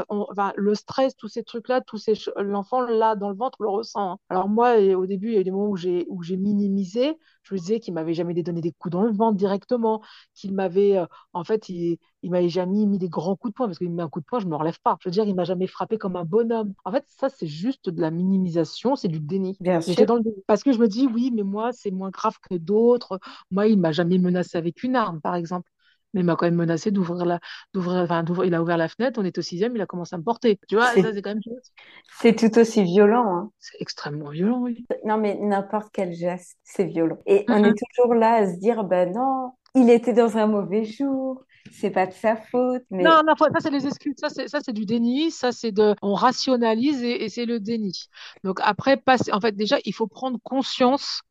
[0.56, 4.14] le stress, tous ces trucs-là, tous ces, l'enfant là dans le ventre le ressent.
[4.14, 4.18] Hein.
[4.30, 7.18] Alors moi, au début, il y a eu des moments où j'ai où j'ai minimisé.
[7.44, 10.02] Je me disais qu'il m'avait jamais donné des coups dans le ventre directement,
[10.34, 13.68] qu'il m'avait, euh, en fait, il, il m'avait jamais mis des grands coups de poing
[13.68, 14.98] parce qu'il me met un coup de poing, je me relève pas.
[15.02, 16.74] Je veux dire, il m'a jamais frappé comme un bonhomme.
[16.84, 19.58] En fait, ça, c'est juste de la minimisation, c'est du déni.
[19.60, 20.06] Bien sûr.
[20.06, 20.44] Dans le déni.
[20.48, 23.20] Parce que je me dis, oui, mais moi, c'est moins grave que d'autres.
[23.52, 25.70] Moi, il m'a jamais menacé avec une arme, par exemple.
[26.16, 27.42] Mais il m'a quand même menacé d'ouvrir la,
[27.76, 30.16] d'ouvrir, enfin, d'ouvrir, il a ouvert la fenêtre, on est au sixième, il a commencé
[30.16, 30.60] à me porter.
[30.70, 31.42] Tu vois, C'est- ça, c'est quand même,
[32.20, 33.52] C'est tout aussi violent, hein.
[33.60, 34.86] c'est extrêmement violent, oui.
[35.06, 37.18] Non, mais n'importe quel geste, c'est violent.
[37.26, 40.84] Et on est toujours là à se dire, ben non, il était dans un mauvais
[40.86, 44.16] jour, c'est pas de sa faute, mais Non, non, ça, c'est les excuses.
[44.18, 45.30] Ça, c'est, ça, c'est du déni.
[45.32, 48.08] Ça, c'est de, on rationalise et, et c'est le déni.
[48.44, 51.22] Donc, après, passer, en fait, déjà, il faut prendre conscience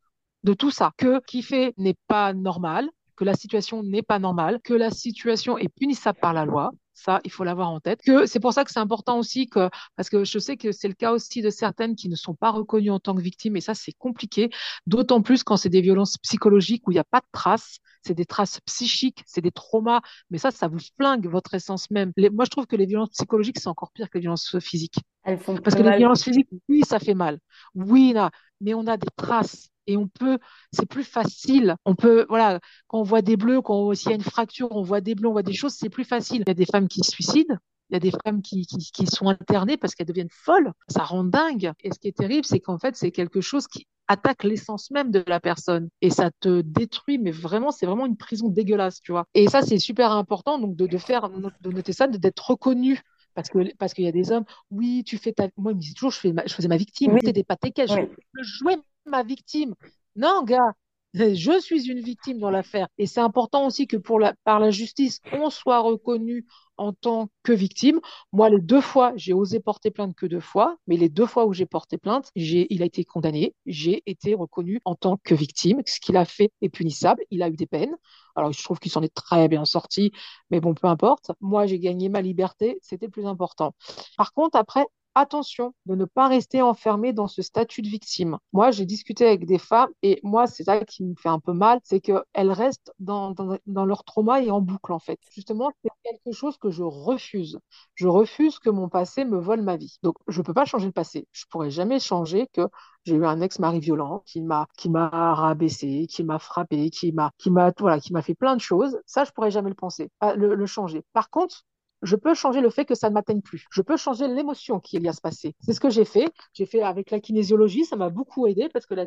[0.43, 0.93] de tout ça.
[0.99, 5.59] Que qui fait n'est pas normal, que la situation n'est pas normale, que la situation
[5.59, 6.71] est punissable par la loi.
[6.97, 8.01] Ça, il faut l'avoir en tête.
[8.07, 10.87] Que c'est pour ça que c'est important aussi que, parce que je sais que c'est
[10.87, 13.61] le cas aussi de certaines qui ne sont pas reconnues en tant que victimes et
[13.61, 14.49] ça, c'est compliqué.
[14.87, 17.79] D'autant plus quand c'est des violences psychologiques où il n'y a pas de traces.
[18.07, 20.01] C'est des traces psychiques, c'est des traumas
[20.31, 22.13] mais ça, ça vous flingue votre essence même.
[22.17, 24.99] Les- moi, je trouve que les violences psychologiques, c'est encore pire que les violences physiques.
[25.23, 27.39] elles font Parce que les violences physiques, oui, ça fait mal.
[27.75, 29.69] Oui, là, mais on a des traces.
[29.87, 30.39] Et on peut,
[30.73, 31.77] c'est plus facile.
[31.85, 34.83] On peut, voilà, quand on voit des bleus, quand s'il y a une fracture, on
[34.83, 36.43] voit des bleus, on voit des choses, c'est plus facile.
[36.47, 37.57] Il y a des femmes qui se suicident.
[37.91, 40.73] Il y a des femmes qui, qui, qui sont internées parce qu'elles deviennent folles.
[40.89, 41.73] Ça rend dingue.
[41.83, 45.11] Et ce qui est terrible, c'est qu'en fait, c'est quelque chose qui attaque l'essence même
[45.11, 45.89] de la personne.
[46.01, 49.27] Et ça te détruit, mais vraiment, c'est vraiment une prison dégueulasse, tu vois.
[49.35, 53.01] Et ça, c'est super important, donc, de, de faire, de noter ça, de- d'être reconnu.
[53.35, 55.81] Parce que, parce qu'il y a des hommes, oui, tu fais ta, moi, il me
[55.81, 57.13] dit toujours, je fais ma- je faisais ma victime.
[57.15, 57.21] Oui.
[57.21, 58.09] T'étais pas tes Oui.
[58.41, 58.77] je jouais
[59.07, 59.75] ma victime.
[60.17, 60.73] Non, gars,
[61.15, 62.89] je suis une victime dans l'affaire.
[62.99, 66.47] Et c'est important aussi que pour la, par la justice, on soit reconnu
[66.77, 68.01] en tant que victime.
[68.33, 71.47] Moi, les deux fois, j'ai osé porter plainte que deux fois, mais les deux fois
[71.47, 75.35] où j'ai porté plainte, j'ai, il a été condamné, j'ai été reconnu en tant que
[75.37, 75.83] victime.
[75.87, 77.95] Ce qu'il a fait est punissable, il a eu des peines.
[78.35, 80.11] Alors, je trouve qu'il s'en est très bien sorti,
[80.51, 81.31] mais bon, peu importe.
[81.41, 83.75] Moi, j'ai gagné ma liberté, c'était le plus important.
[84.17, 84.85] Par contre, après,
[85.15, 88.39] attention de ne pas rester enfermé dans ce statut de victime.
[88.53, 91.53] Moi, j'ai discuté avec des femmes et moi, c'est ça qui me fait un peu
[91.53, 93.35] mal, c'est qu'elles restent dans,
[93.67, 95.19] leur trauma et en boucle, en fait.
[95.33, 97.59] Justement, c'est quelque chose que je refuse.
[97.95, 99.99] Je refuse que mon passé me vole ma vie.
[100.03, 101.27] Donc, je peux pas changer le passé.
[101.33, 102.69] Je pourrais jamais changer que
[103.05, 107.33] j'ai eu un ex-mari violent qui m'a qui rabaissé, qui m'a frappé, qui m'a
[107.79, 108.99] voilà, qui m'a fait plein de choses.
[109.07, 111.05] Ça, je pourrais jamais le penser, le changer.
[111.13, 111.65] Par contre,
[112.05, 113.67] je peux changer le fait que ça ne m'atteigne plus.
[113.71, 115.55] Je peux changer l'émotion qu'il y a à se passer.
[115.61, 116.33] C'est ce que j'ai fait.
[116.53, 117.85] J'ai fait avec la kinésiologie.
[117.85, 119.07] Ça m'a beaucoup aidé parce que la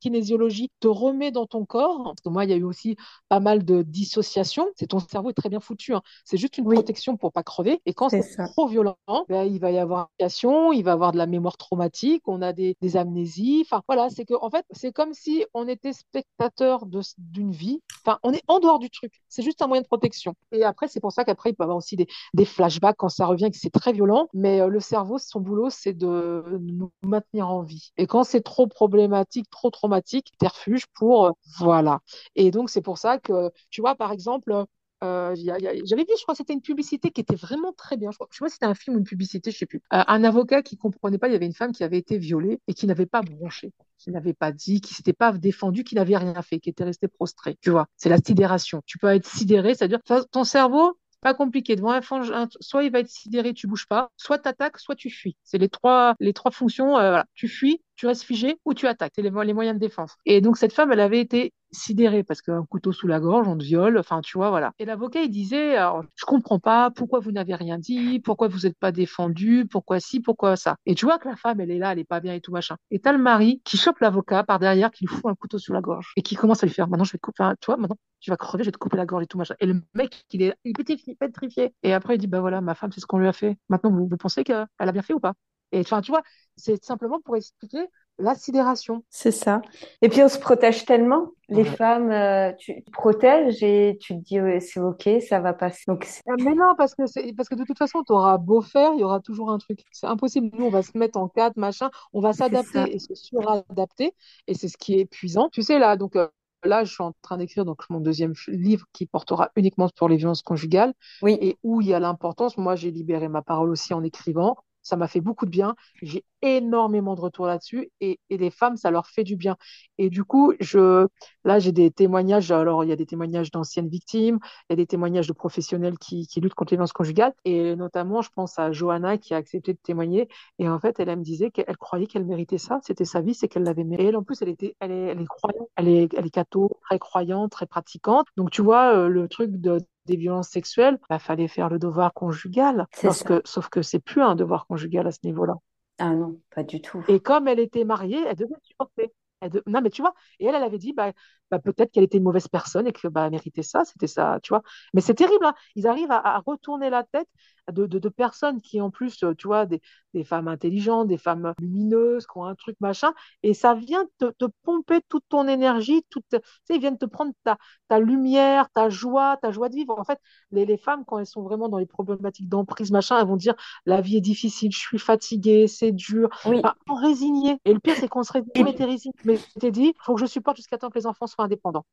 [0.00, 2.02] kinésiologie te remet dans ton corps.
[2.04, 2.96] Parce que moi, il y a eu aussi
[3.28, 4.68] pas mal de dissociation.
[4.76, 5.94] C'est ton cerveau est très bien foutu.
[5.94, 6.02] Hein.
[6.24, 6.74] C'est juste une Oui.
[6.76, 7.80] protection pour pas crever.
[7.86, 8.22] Et quand C'est
[8.52, 8.96] trop violent,
[9.28, 10.28] ben, il va y avoir une
[10.72, 13.62] il va y avoir de la mémoire traumatique, on a des, des amnésies.
[13.64, 16.86] Enfin, voilà, c'est que, en fait, c'est comme si on était spectateur
[17.18, 17.80] d'une vie.
[18.04, 19.12] Enfin, on est en dehors du truc.
[19.28, 20.34] C'est juste un moyen de protection.
[20.52, 23.08] Et après, c'est pour ça qu'après, il peut y avoir aussi des, des flashbacks quand
[23.08, 24.28] ça revient, que c'est très violent.
[24.34, 27.92] Mais euh, le cerveau, son boulot, c'est de nous maintenir en vie.
[27.96, 32.00] Et quand c'est trop problématique, trop traumatique, des refuges pour, euh, voilà.
[32.36, 34.64] Et donc, c'est pour ça que, tu vois, par exemple,
[35.02, 38.10] euh, j'avais vu, je crois que c'était une publicité qui était vraiment très bien.
[38.10, 39.80] Je crois, je sais pas c'était un film ou une publicité, je sais plus.
[39.90, 42.74] Un avocat qui comprenait pas, il y avait une femme qui avait été violée et
[42.74, 46.42] qui n'avait pas bronché, qui n'avait pas dit, qui s'était pas défendu, qui n'avait rien
[46.42, 47.56] fait, qui était resté prostré.
[47.62, 48.82] Tu vois, c'est la sidération.
[48.84, 50.00] Tu peux être sidéré, c'est-à-dire
[50.30, 51.76] ton cerveau, pas compliqué.
[51.76, 54.78] Devant un fang- un- soit il va être sidéré, tu bouges pas, soit tu attaques,
[54.78, 55.36] soit tu fuis.
[55.44, 56.96] C'est les trois, les trois fonctions.
[56.98, 57.26] euh, voilà.
[57.34, 59.12] Tu fuis, tu restes figé ou tu attaques.
[59.14, 60.16] C'est les, les moyens de défense.
[60.24, 63.58] Et donc cette femme, elle avait été sidérée parce qu'un couteau sous la gorge, on
[63.58, 63.98] te viole.
[63.98, 64.72] Enfin, tu vois, voilà.
[64.78, 65.76] Et l'avocat, il disait,
[66.16, 70.20] je comprends pas pourquoi vous n'avez rien dit, pourquoi vous n'êtes pas défendu, pourquoi ci,
[70.20, 70.76] pourquoi ça.
[70.86, 72.52] Et tu vois que la femme, elle est là, elle est pas bien et tout
[72.52, 72.76] machin.
[72.90, 75.74] Et t'as le mari qui chope l'avocat par derrière, qui lui fout un couteau sous
[75.74, 77.76] la gorge et qui commence à lui faire, maintenant je vais te couper, tu vois,
[77.76, 79.54] maintenant tu vas crever, je vais te couper la gorge et tout machin.
[79.60, 81.74] Et le mec, il est, il est pétrifié.
[81.82, 83.58] Et après, il dit, bah voilà, ma femme, c'est ce qu'on lui a fait.
[83.68, 85.34] Maintenant, vous, vous pensez qu'elle a bien fait ou pas?
[85.72, 86.22] Et enfin, tu vois,
[86.56, 87.86] c'est simplement pour expliquer
[88.18, 89.04] la sidération.
[89.12, 89.62] C'est ça.
[90.02, 91.30] Et puis on se protège tellement.
[91.48, 91.64] Les Ouais.
[91.64, 95.82] femmes, euh, tu te protèges et tu te dis ouais, c'est ok, ça va passer.
[95.88, 97.02] Donc Ah, Mais non, parce que
[97.34, 99.80] parce que de toute façon, tu auras beau faire, il y aura toujours un truc.
[99.90, 100.50] C'est impossible.
[100.56, 104.14] Nous, on va se mettre en cadre, machin, on va s'adapter et se suradapter,
[104.46, 105.48] et c'est ce qui est épuisant.
[105.50, 106.28] Tu sais, là, donc euh,
[106.62, 110.16] là, je suis en train d'écrire donc mon deuxième livre qui portera uniquement sur les
[110.16, 110.92] violences conjugales
[111.22, 112.56] Oui, et où il y a l'importance.
[112.58, 114.56] Moi, j'ai libéré ma parole aussi en écrivant.
[114.90, 115.76] Ça m'a fait beaucoup de bien.
[116.02, 119.56] J'ai énormément de retours là-dessus et, les femmes, ça leur fait du bien.
[119.98, 121.06] Et du coup, je,
[121.44, 122.50] là, j'ai des témoignages.
[122.50, 125.96] Alors, il y a des témoignages d'anciennes victimes, il y a des témoignages de professionnels
[125.98, 127.34] qui, luttent contre les violences conjugales.
[127.44, 130.28] Et notamment, je pense à Johanna qui a accepté de témoigner.
[130.58, 132.80] Et en fait, elle, me disait qu'elle croyait qu'elle méritait ça.
[132.82, 134.10] C'était sa vie, c'est qu'elle l'avait mérité.
[134.10, 135.68] Et en plus, elle était, elle est, elle croyante.
[135.76, 138.26] Elle est catho, très croyante, très pratiquante.
[138.36, 142.12] Donc, tu vois, euh, le truc de, des violences sexuelles, bah, fallait faire le devoir
[142.14, 142.86] conjugal.
[142.92, 143.08] ça.
[143.08, 145.54] Lorsque, sauf que c'est plus un devoir conjugal à ce niveau-là.
[145.98, 147.04] Ah non, pas du tout.
[147.08, 149.12] Et comme elle était mariée, elle devait supporter.
[149.42, 151.12] De- Non, mais tu vois, et elle, elle avait dit, bah,
[151.50, 154.38] bah, peut-être qu'elle était une mauvaise personne et que bah, elle méritait ça, c'était ça,
[154.42, 154.62] tu vois.
[154.94, 155.54] Mais c'est terrible, hein.
[155.76, 157.28] Ils arrivent à, retourner la tête
[157.70, 159.80] de, de, personnes qui, en plus, tu vois, des,
[160.14, 164.26] des, femmes intelligentes, des femmes lumineuses, qui ont un truc machin, et ça vient te,
[164.30, 168.68] te pomper toute ton énergie, toute, tu sais, ils viennent te prendre ta, ta lumière,
[168.70, 169.98] ta joie, ta joie de vivre.
[169.98, 170.18] En fait,
[170.50, 173.54] les, les femmes, quand elles sont vraiment dans les problématiques d'emprise, machin, elles vont dire
[173.86, 176.28] la vie est difficile, je suis fatiguée, c'est dur.
[176.46, 176.62] Oui.
[176.88, 177.60] résigner.
[177.64, 179.14] Et le pire, c'est qu'on se résigne, mais t'es résigné.
[179.24, 181.86] Mais t'es dit, il faut que je supporte jusqu'à temps que les enfants soient indépendants.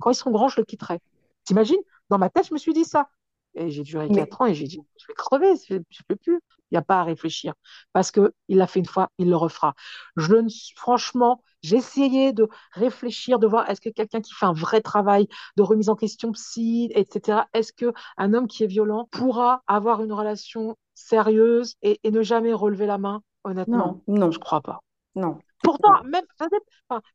[0.00, 1.00] Quand ils seront grands, je le quitterai.
[1.44, 1.80] T'imagines?
[2.10, 3.08] Dans ma tête, je me suis dit ça.
[3.54, 6.40] Et j'ai duré quatre ans et j'ai dit, je vais crever, je ne peux plus.
[6.70, 7.52] Il n'y a pas à réfléchir.
[7.92, 9.74] Parce qu'il l'a fait une fois, il le refera.
[10.16, 14.54] Je ne, franchement, j'ai essayé de réfléchir, de voir est-ce que quelqu'un qui fait un
[14.54, 19.62] vrai travail de remise en question psy, etc., est-ce qu'un homme qui est violent pourra
[19.66, 23.22] avoir une relation sérieuse et, ne jamais relever la main?
[23.44, 24.30] Honnêtement, non, non.
[24.30, 24.80] je crois pas.
[25.14, 25.38] Non.
[25.62, 26.24] Pourtant, même,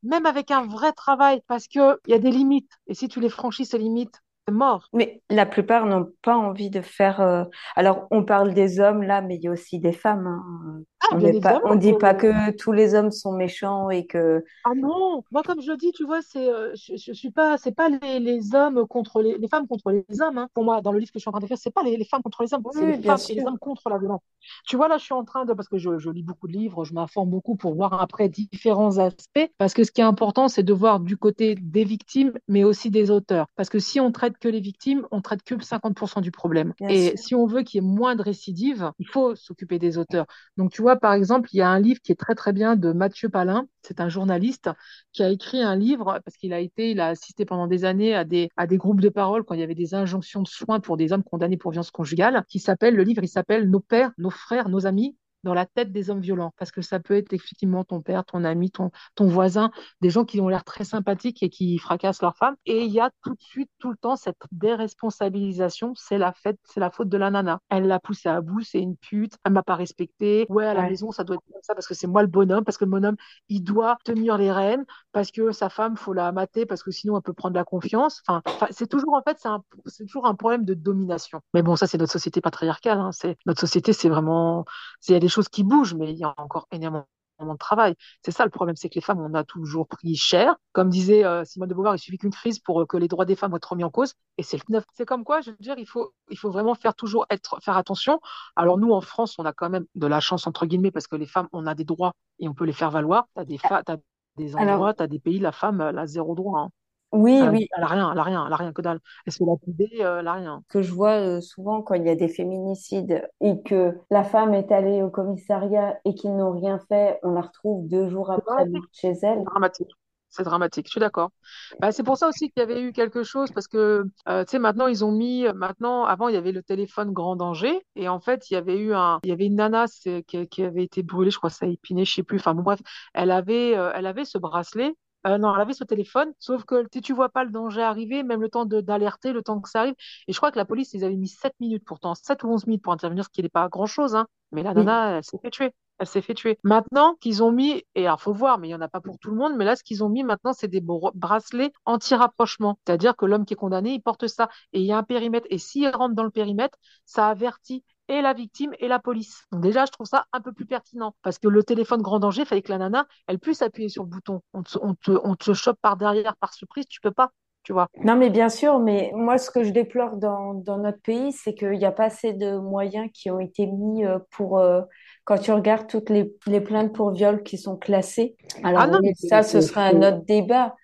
[0.03, 2.71] même avec un vrai travail, parce qu'il y a des limites.
[2.87, 4.21] Et si tu les franchis, ces limites,
[4.51, 4.87] mort.
[4.93, 7.21] Mais la plupart n'ont pas envie de faire.
[7.21, 7.43] Euh,
[7.75, 10.27] alors, on parle des hommes là, mais il y a aussi des femmes.
[10.27, 10.83] Hein.
[11.11, 14.43] Ah, on ne dit pas que tous les hommes sont méchants et que.
[14.63, 17.57] Ah non, moi comme je le dis, tu vois, c'est, euh, je, je, suis pas,
[17.57, 20.37] c'est pas les, les, hommes contre les, les femmes contre les hommes.
[20.37, 20.49] Hein.
[20.53, 22.05] Pour moi, dans le livre que je suis en train d'écrire, c'est pas les, les,
[22.05, 24.21] femmes contre les hommes, c'est les femmes et les hommes contre la violence.
[24.65, 26.53] Tu vois là, je suis en train de, parce que je, je lis beaucoup de
[26.53, 30.47] livres, je m'informe beaucoup pour voir après différents aspects, parce que ce qui est important,
[30.47, 34.11] c'est de voir du côté des victimes, mais aussi des auteurs, parce que si on
[34.11, 36.73] traite que les victimes, on traite que 50% du problème.
[36.79, 40.25] et si on veut qu'il y ait moins de récidives, il faut s'occuper des auteurs.
[40.57, 42.75] Donc tu vois par exemple, il y a un livre qui est très très bien
[42.75, 43.67] de Mathieu Palin.
[43.81, 44.69] C'est un journaliste
[45.13, 48.15] qui a écrit un livre parce qu'il a été, il a assisté pendant des années
[48.15, 50.79] à des à des groupes de parole quand il y avait des injonctions de soins
[50.79, 52.43] pour des hommes condamnés pour violence conjugale.
[52.49, 55.15] Qui s'appelle le livre, il s'appelle Nos pères, nos frères, nos amis
[55.47, 58.43] dans la tête des hommes violents, parce que ça peut être effectivement ton père, ton
[58.43, 59.71] ami, ton, ton voisin,
[60.01, 62.55] des gens qui ont l'air très sympathiques et qui fracassent leur femme.
[62.65, 66.59] Et il y a tout de suite, tout le temps, cette déresponsabilisation, c'est la fête,
[66.65, 67.61] c'est la faute de la nana.
[67.69, 70.45] Elle l'a poussé à bout, c'est une pute, elle m'a pas respecté.
[70.49, 72.65] Ouais, à la maison, ça doit être comme ça parce que c'est moi le bonhomme,
[72.65, 73.15] parce que le bonhomme,
[73.47, 74.83] il doit tenir les rênes,
[75.13, 78.21] parce que sa femme, faut la mater, parce que sinon elle peut prendre la confiance.
[78.27, 78.41] Enfin,
[78.71, 79.41] c'est toujours, en fait,
[79.85, 81.39] c'est toujours un problème de domination.
[81.53, 82.99] Mais bon, ça, c'est notre société patriarcale.
[82.99, 83.11] Hein.
[83.13, 84.65] C'est notre société, c'est vraiment,
[85.07, 87.05] il y a des choses qui bougent, mais il y a encore énormément
[87.39, 87.95] de travail.
[88.23, 90.55] C'est ça le problème, c'est que les femmes, on a toujours pris cher.
[90.73, 93.25] Comme disait euh, Simone de Beauvoir, il suffit qu'une crise pour euh, que les droits
[93.25, 94.13] des femmes soient remis en cause.
[94.37, 94.83] Et c'est le neuf.
[94.93, 97.77] C'est comme quoi, je veux dire, il faut, il faut vraiment faire toujours être, faire
[97.77, 98.19] attention.
[98.55, 101.15] Alors nous, en France, on a quand même de la chance entre guillemets parce que
[101.15, 103.27] les femmes, on a des droits et on peut les faire valoir.
[103.45, 103.97] Des, as
[104.37, 106.61] des endroits, tu as des pays, la femme, elle a zéro droit.
[106.61, 106.69] Hein.
[107.13, 107.67] Oui, oui.
[107.75, 108.99] Elle a rien, elle a rien, elle a rien que dalle.
[109.25, 110.63] Elle se fait lapider, euh, elle a rien.
[110.69, 114.53] Que je vois euh, souvent quand il y a des féminicides et que la femme
[114.53, 118.65] est allée au commissariat et qu'ils n'ont rien fait, on la retrouve deux jours après
[118.91, 119.17] chez elle.
[119.21, 119.91] C'est dramatique.
[120.29, 121.31] C'est dramatique, je suis d'accord.
[121.79, 124.51] Bah, c'est pour ça aussi qu'il y avait eu quelque chose, parce que, euh, tu
[124.51, 128.09] sais, maintenant, ils ont mis, maintenant, avant, il y avait le téléphone grand danger, et
[128.09, 129.85] en fait, il y avait eu un, il y avait une nana
[130.27, 132.61] qui, qui avait été brûlée, je crois, ça a épiné, je sais plus, enfin, bon,
[132.61, 132.81] bref,
[133.13, 134.93] elle avait, elle avait ce bracelet,
[135.25, 138.23] euh, non, elle avait ce téléphone, sauf que si tu vois pas le danger arriver,
[138.23, 139.95] même le temps d'alerter, le temps que ça arrive.
[140.27, 142.67] Et je crois que la police, ils avaient mis 7 minutes pourtant, 7 ou 11
[142.67, 144.15] minutes pour intervenir, ce qui n'est pas grand-chose.
[144.15, 144.27] Hein.
[144.51, 145.73] Mais la nana, elle s'est fait tuer.
[145.99, 146.59] Elle s'est fait tuer.
[146.63, 149.17] Maintenant qu'ils ont mis, et alors faut voir, mais il y en a pas pour
[149.17, 152.77] tout le monde, mais là, ce qu'ils ont mis maintenant, c'est des bracelets anti-rapprochement.
[152.85, 154.47] C'est-à-dire que l'homme qui est condamné, il porte ça.
[154.73, 155.47] Et il y a un périmètre.
[155.49, 159.45] Et s'il rentre dans le périmètre, ça avertit et la victime et la police.
[159.51, 162.41] Donc déjà, je trouve ça un peu plus pertinent parce que le téléphone grand danger,
[162.43, 164.41] il fallait que la nana, elle puisse appuyer sur le bouton.
[164.53, 167.31] On te, on te, on te chope par derrière, par surprise, tu peux pas.
[167.63, 167.89] Tu vois.
[168.01, 171.53] Non, mais bien sûr, mais moi, ce que je déplore dans, dans notre pays, c'est
[171.53, 174.83] qu'il n'y a pas assez de moyens qui ont été mis euh, pour, euh,
[175.25, 178.37] quand tu regardes toutes les, les, plaintes pour viol qui sont classées.
[178.63, 180.75] Alors, ah non, ça, ce sera un autre débat.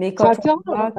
[0.00, 0.92] Mais quand on voit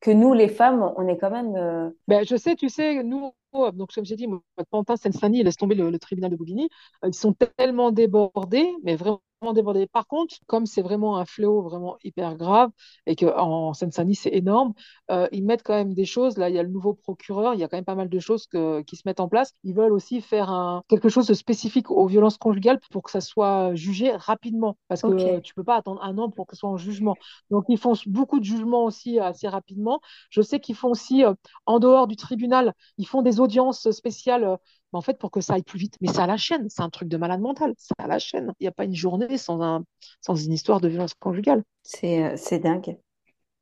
[0.00, 1.54] que, nous, les femmes, on est quand même.
[1.54, 4.26] Euh, ben, je sais, tu sais, nous, donc comme j'ai dit,
[4.72, 6.68] Pantin, Seine-Saint-Denis, laisse tomber le, le, tribunal de Bobigny,
[7.06, 9.22] ils sont tellement débordés, mais vraiment
[9.52, 9.86] débordé.
[9.86, 12.70] Par contre, comme c'est vraiment un fléau vraiment hyper grave
[13.06, 14.72] et qu'en Seine-Saint-Denis, c'est énorme,
[15.10, 16.38] euh, ils mettent quand même des choses.
[16.38, 18.18] Là, il y a le nouveau procureur, il y a quand même pas mal de
[18.18, 19.52] choses que, qui se mettent en place.
[19.64, 23.20] Ils veulent aussi faire un, quelque chose de spécifique aux violences conjugales pour que ça
[23.20, 24.76] soit jugé rapidement.
[24.88, 27.16] Parce que tu peux pas attendre un an pour que ce soit en jugement.
[27.50, 30.00] Donc, ils font beaucoup de jugements aussi assez rapidement.
[30.30, 31.34] Je sais qu'ils font aussi, euh,
[31.66, 34.58] en dehors du tribunal, ils font des audiences spéciales
[34.94, 35.96] en fait, pour que ça aille plus vite.
[36.00, 38.52] Mais ça à la chaîne, c'est un truc de malade mental, ça à la chaîne.
[38.60, 39.84] Il n'y a pas une journée sans, un,
[40.20, 41.62] sans une histoire de violence conjugale.
[41.82, 42.96] C'est, euh, c'est dingue.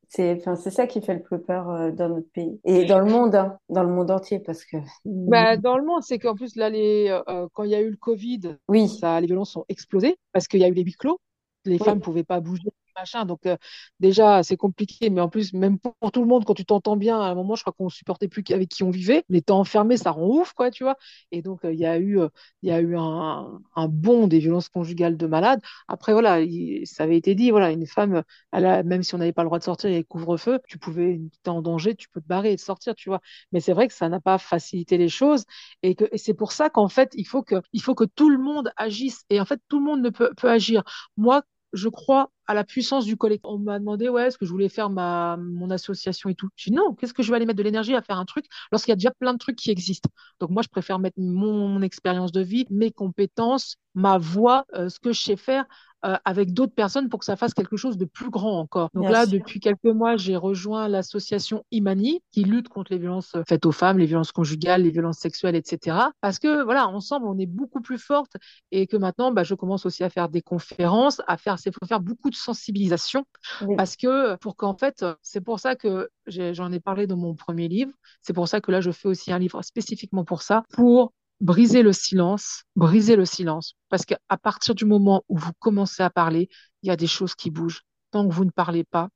[0.09, 2.99] C'est, enfin, c'est ça qui fait le plus peur euh, dans notre pays et dans
[2.99, 4.77] le monde, hein, dans le monde entier, parce que.
[5.05, 7.89] Bah, dans le monde, c'est qu'en plus là, les, euh, quand il y a eu
[7.89, 8.87] le Covid, oui.
[8.87, 11.19] ça, les violences ont explosé parce qu'il y a eu les huis clos.
[11.65, 13.25] Les femmes ne pouvaient pas bouger machin.
[13.25, 13.57] Donc, euh,
[13.99, 17.19] déjà, c'est compliqué, mais en plus, même pour, tout le monde, quand tu t'entends bien,
[17.19, 19.23] à un moment, je crois qu'on supportait plus avec qui on vivait.
[19.29, 20.97] On était enfermé, ça rend ouf, quoi, tu vois.
[21.31, 22.29] Et donc, euh, il y a eu, euh,
[22.61, 25.61] il y a eu un, bond des violences conjugales de malades.
[25.87, 28.23] Après, voilà, il- ça avait été dit, voilà, une femme,
[28.53, 31.19] même si on n'avait pas le droit de sortir, il y avait couvre-feu, tu pouvais,
[31.43, 33.21] t'es en danger, tu peux te barrer et te sortir, tu vois.
[33.51, 35.45] Mais c'est vrai que ça n'a pas facilité les choses.
[35.83, 38.71] Et c'est pour ça qu'en fait, il faut que, il faut que tout le monde
[38.77, 39.23] agisse.
[39.29, 40.83] Et en fait, tout le monde ne peut, peut agir.
[41.17, 43.45] Moi, je crois à la puissance du collectif.
[43.49, 46.49] On m'a demandé, ouais, est-ce que je voulais faire ma, mon association et tout.
[46.55, 48.45] J'ai dit non, qu'est-ce que je vais aller mettre de l'énergie à faire un truc
[48.71, 50.09] lorsqu'il y a déjà plein de trucs qui existent?
[50.39, 54.89] Donc moi, je préfère mettre mon, mon expérience de vie, mes compétences, ma voix, euh,
[54.89, 55.65] ce que je sais faire
[56.05, 58.89] euh, avec d'autres personnes pour que ça fasse quelque chose de plus grand encore.
[58.93, 59.39] Donc Bien là, sûr.
[59.39, 63.99] depuis quelques mois, j'ai rejoint l'association Imani qui lutte contre les violences faites aux femmes,
[63.99, 66.11] les violences conjugales, les violences sexuelles, etc.
[66.19, 68.35] Parce que voilà, ensemble, on est beaucoup plus fortes
[68.71, 71.85] et que maintenant, bah, je commence aussi à faire des conférences, à faire, c'est faut
[71.87, 73.25] faire beaucoup de sensibilisation
[73.61, 73.75] Oui.
[73.75, 77.67] parce que pour qu'en fait, c'est pour ça que j'en ai parlé dans mon premier
[77.67, 77.91] livre.
[78.21, 81.81] C'est pour ça que là, je fais aussi un livre spécifiquement pour ça, pour briser
[81.83, 83.73] le silence, briser le silence.
[83.89, 86.49] Parce qu'à partir du moment où vous commencez à parler,
[86.83, 87.81] il y a des choses qui bougent.
[88.11, 89.09] Tant que vous ne parlez pas,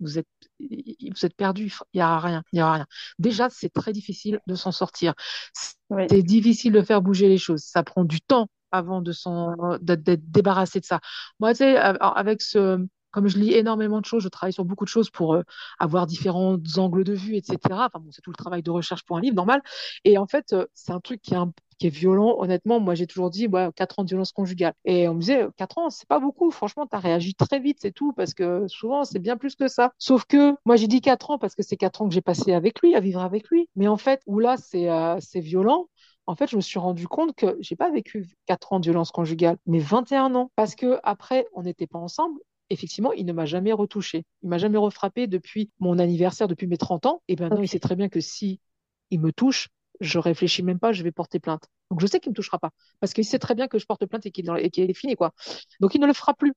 [0.00, 0.26] vous êtes,
[0.58, 1.72] vous êtes perdu.
[1.92, 2.42] Il n'y a rien.
[2.52, 2.86] Il y a rien.
[3.18, 5.14] Déjà, c'est très difficile de s'en sortir.
[5.90, 6.04] Oui.
[6.08, 7.62] C'est difficile de faire bouger les choses.
[7.62, 11.00] Ça prend du temps avant de s'en, d'être débarrassé de ça.
[11.38, 14.84] Moi, tu sais, avec ce, comme je lis énormément de choses, je travaille sur beaucoup
[14.84, 15.42] de choses pour euh,
[15.78, 17.58] avoir différents angles de vue, etc.
[17.70, 19.62] Enfin bon, c'est tout le travail de recherche pour un livre, normal.
[20.04, 22.36] Et en fait, euh, c'est un truc qui est, violent.
[22.38, 24.74] Honnêtement, moi, j'ai toujours dit, ouais, 4 ans de violence conjugale.
[24.84, 26.50] Et on me disait, 4 ans, c'est pas beaucoup.
[26.50, 29.66] Franchement, tu as réagi très vite, c'est tout, parce que souvent, c'est bien plus que
[29.66, 29.92] ça.
[29.98, 32.52] Sauf que moi, j'ai dit 4 ans parce que c'est 4 ans que j'ai passé
[32.52, 33.66] avec lui, à vivre avec lui.
[33.76, 35.86] Mais en fait, où là, c'est euh, violent.
[36.30, 39.10] En fait, je me suis rendu compte que j'ai pas vécu 4 ans de violence
[39.10, 40.50] conjugale, mais 21 ans.
[40.54, 44.24] Parce que après, on n'était pas ensemble effectivement, il ne m'a jamais retouché.
[44.44, 47.20] Il m'a jamais refrappé depuis mon anniversaire, depuis mes 30 ans.
[47.26, 47.64] Et maintenant, Ok.
[47.64, 48.60] il sait très bien que si
[49.10, 49.70] il me touche,
[50.00, 51.64] je réfléchis même pas, je vais porter plainte.
[51.90, 52.70] Donc, je sais qu'il me touchera pas.
[53.00, 54.48] Parce qu'il sait très bien que je porte plainte et qu'il
[54.90, 55.32] est fini, quoi.
[55.80, 56.52] Donc, il ne le fera plus.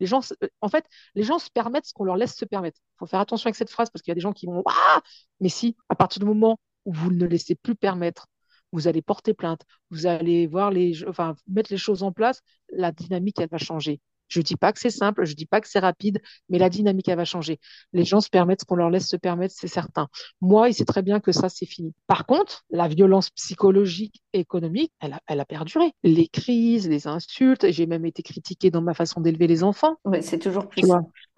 [0.00, 2.80] Les gens, se- en fait, les gens se permettent ce qu'on leur laisse se permettre.
[2.94, 4.62] Il faut faire attention avec cette phrase parce qu'il y a des gens qui vont,
[4.66, 5.02] ah!
[5.40, 8.26] Mais si, à partir du moment où vous ne laissez plus permettre,
[8.72, 12.92] vous allez porter plainte, vous allez voir les, enfin, mettre les choses en place, la
[12.92, 14.00] dynamique, elle va changer.
[14.28, 17.08] Je dis pas que c'est simple, je dis pas que c'est rapide, mais la dynamique,
[17.08, 17.58] elle va changer.
[17.92, 20.08] Les gens se permettent ce qu'on leur laisse se permettre, c'est certain.
[20.40, 21.94] Moi, il sait très bien que ça, c'est fini.
[22.06, 25.92] Par contre, la violence psychologique et économique, elle a, elle a perduré.
[26.02, 30.38] Les crises, les insultes, j'ai même été critiquée dans ma façon d'élever les enfants, c'est
[30.38, 30.82] toujours plus.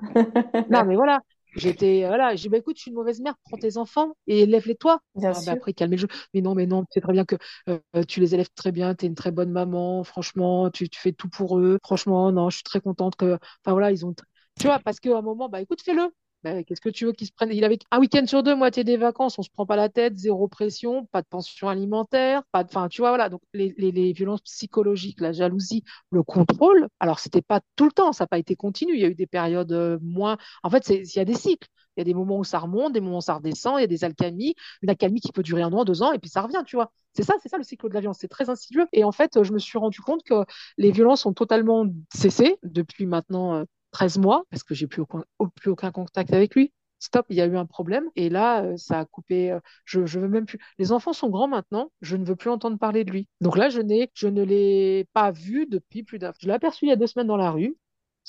[0.70, 1.20] Non, mais voilà.
[1.54, 4.40] J'étais, voilà, j'ai dit, bah, écoute, je suis une mauvaise mère, prends tes enfants et
[4.42, 5.00] élève-les toi.
[5.14, 5.52] Bien Ah, bah, sûr.
[5.52, 6.08] après, calmez le jeu.
[6.34, 7.36] Mais non, mais non, c'est très bien que
[7.68, 7.78] euh,
[8.08, 11.12] tu les élèves très bien, tu es une très bonne maman, franchement, tu, tu fais
[11.12, 11.78] tout pour eux.
[11.84, 13.34] Franchement, non, je suis très contente que,
[13.64, 14.14] enfin voilà, ils ont,
[14.58, 16.10] tu vois, parce qu'à un moment, bah écoute, fais-le.
[16.42, 17.50] Bah, qu'est-ce que tu veux qu'ils se prennent?
[17.52, 20.16] Il avait un week-end sur deux, moitié des vacances, on se prend pas la tête,
[20.16, 23.28] zéro pression, pas de pension alimentaire, pas de, enfin, tu vois, voilà.
[23.28, 26.88] Donc, les, violences psychologiques, la jalousie, le contrôle.
[26.98, 28.94] Alors, c'était pas tout le temps, ça n'a pas été continu.
[28.94, 30.38] Il y a eu des périodes euh, moins.
[30.62, 31.68] En fait, il y a des cycles.
[31.96, 33.84] Il y a des moments où ça remonte, des moments où ça redescend, il y
[33.84, 36.40] a des alcamies, une accalmie qui peut durer un an, deux ans, et puis ça
[36.40, 36.92] revient, tu vois.
[37.14, 38.18] C'est ça, c'est ça le cycle de la violence.
[38.20, 38.86] C'est très insidieux.
[38.92, 40.44] Et en fait, je me suis rendu compte que
[40.78, 45.24] les violences ont totalement cessé depuis maintenant euh, 13 mois, parce que j'ai plus aucun,
[45.56, 46.72] plus aucun contact avec lui.
[46.98, 48.04] Stop, il y a eu un problème.
[48.16, 49.50] Et là, euh, ça a coupé.
[49.52, 50.58] euh, je, je veux même plus.
[50.78, 51.90] Les enfants sont grands maintenant.
[52.02, 53.26] Je ne veux plus entendre parler de lui.
[53.40, 56.32] Donc là, je n'ai, je ne l'ai pas vu depuis plus d'un.
[56.40, 57.76] Je l'ai aperçu il y a deux semaines dans la rue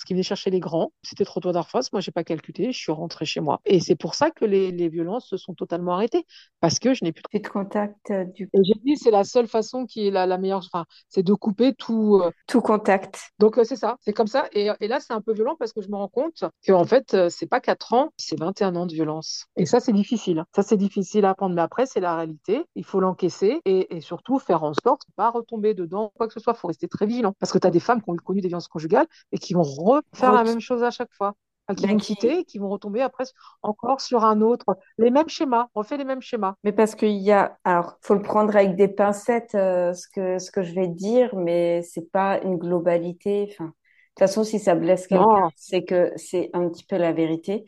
[0.02, 0.92] parce qu'il venait chercher les grands.
[1.04, 1.92] C'était trottoir face.
[1.94, 2.72] Moi, j'ai pas calculé.
[2.72, 3.62] Je suis rentrée chez moi.
[3.66, 6.26] Et c'est pour ça que les, les violences se sont totalement arrêtées.
[6.60, 9.12] Parce que je n'ai plus de Tu te contactes euh, du et j'ai dit, c'est
[9.12, 12.20] la seule façon qui est la, la meilleure, enfin, c'est de couper tout.
[12.24, 12.32] euh.
[12.48, 13.20] tout contact.
[13.38, 14.48] Donc, euh, c'est ça, c'est comme ça.
[14.54, 16.86] Et, et là, c'est un peu violent parce que je me rends compte que, en
[16.86, 19.46] fait, c'est pas 4 ans, c'est 21 ans de violence.
[19.56, 20.40] Et ça, c'est difficile.
[20.40, 20.46] hein.
[20.56, 21.54] Ça, c'est difficile à apprendre.
[21.56, 22.64] Mais après, c'est la réalité.
[22.76, 26.34] Il faut l'encaisser et, et surtout faire en sorte de pas retomber dedans, quoi que
[26.34, 26.54] ce soit.
[26.58, 27.34] Il faut rester très vigilant.
[27.40, 29.64] Parce que tu as des femmes qui ont connu des violences conjugales et qui vont
[29.92, 31.34] refaire la même chose à chaque fois.
[31.68, 33.24] Enfin, qui Ben, vont qui- quitter et qui vont retomber après
[33.62, 34.66] encore sur un autre.
[34.98, 35.68] Les mêmes schémas.
[35.76, 36.56] On fait les mêmes schémas.
[36.64, 40.40] Mais parce qu'il y a, alors, faut le prendre avec des pincettes, euh, ce que,
[40.40, 43.48] ce que je vais dire, mais c'est pas une globalité.
[43.52, 47.14] Enfin, de toute façon, si ça blesse quelqu'un, c'est que c'est un petit peu la
[47.14, 47.66] vérité.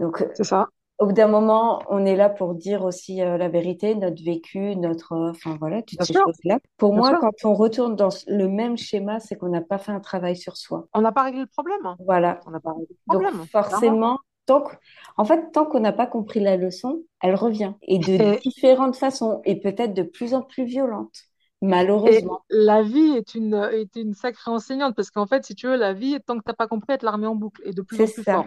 [0.00, 0.68] Donc, c'est ça.
[0.98, 4.76] Au bout d'un moment, on est là pour dire aussi euh, la vérité, notre vécu,
[4.76, 6.58] notre, euh, enfin voilà, toutes ces choses-là.
[6.78, 7.18] Pour Bien moi, sûr.
[7.20, 10.56] quand on retourne dans le même schéma, c'est qu'on n'a pas fait un travail sur
[10.56, 10.88] soi.
[10.94, 11.96] On n'a pas réglé le problème.
[11.98, 12.40] Voilà.
[12.46, 13.46] On n'a pas réglé le Donc problème.
[13.68, 13.94] clairement.
[13.94, 14.74] forcément, tant que,
[15.16, 19.40] en fait, tant qu'on n'a pas compris la leçon, elle revient et de différentes façons
[19.44, 21.16] et peut-être de plus en plus violentes.
[21.62, 22.42] Malheureusement.
[22.50, 25.76] Et la vie est une, est une sacrée enseignante parce qu'en fait, si tu veux,
[25.76, 27.72] la vie, tant que tu n'as pas compris, elle te la remet en boucle et
[27.72, 28.34] de plus en plus ça.
[28.34, 28.46] fort.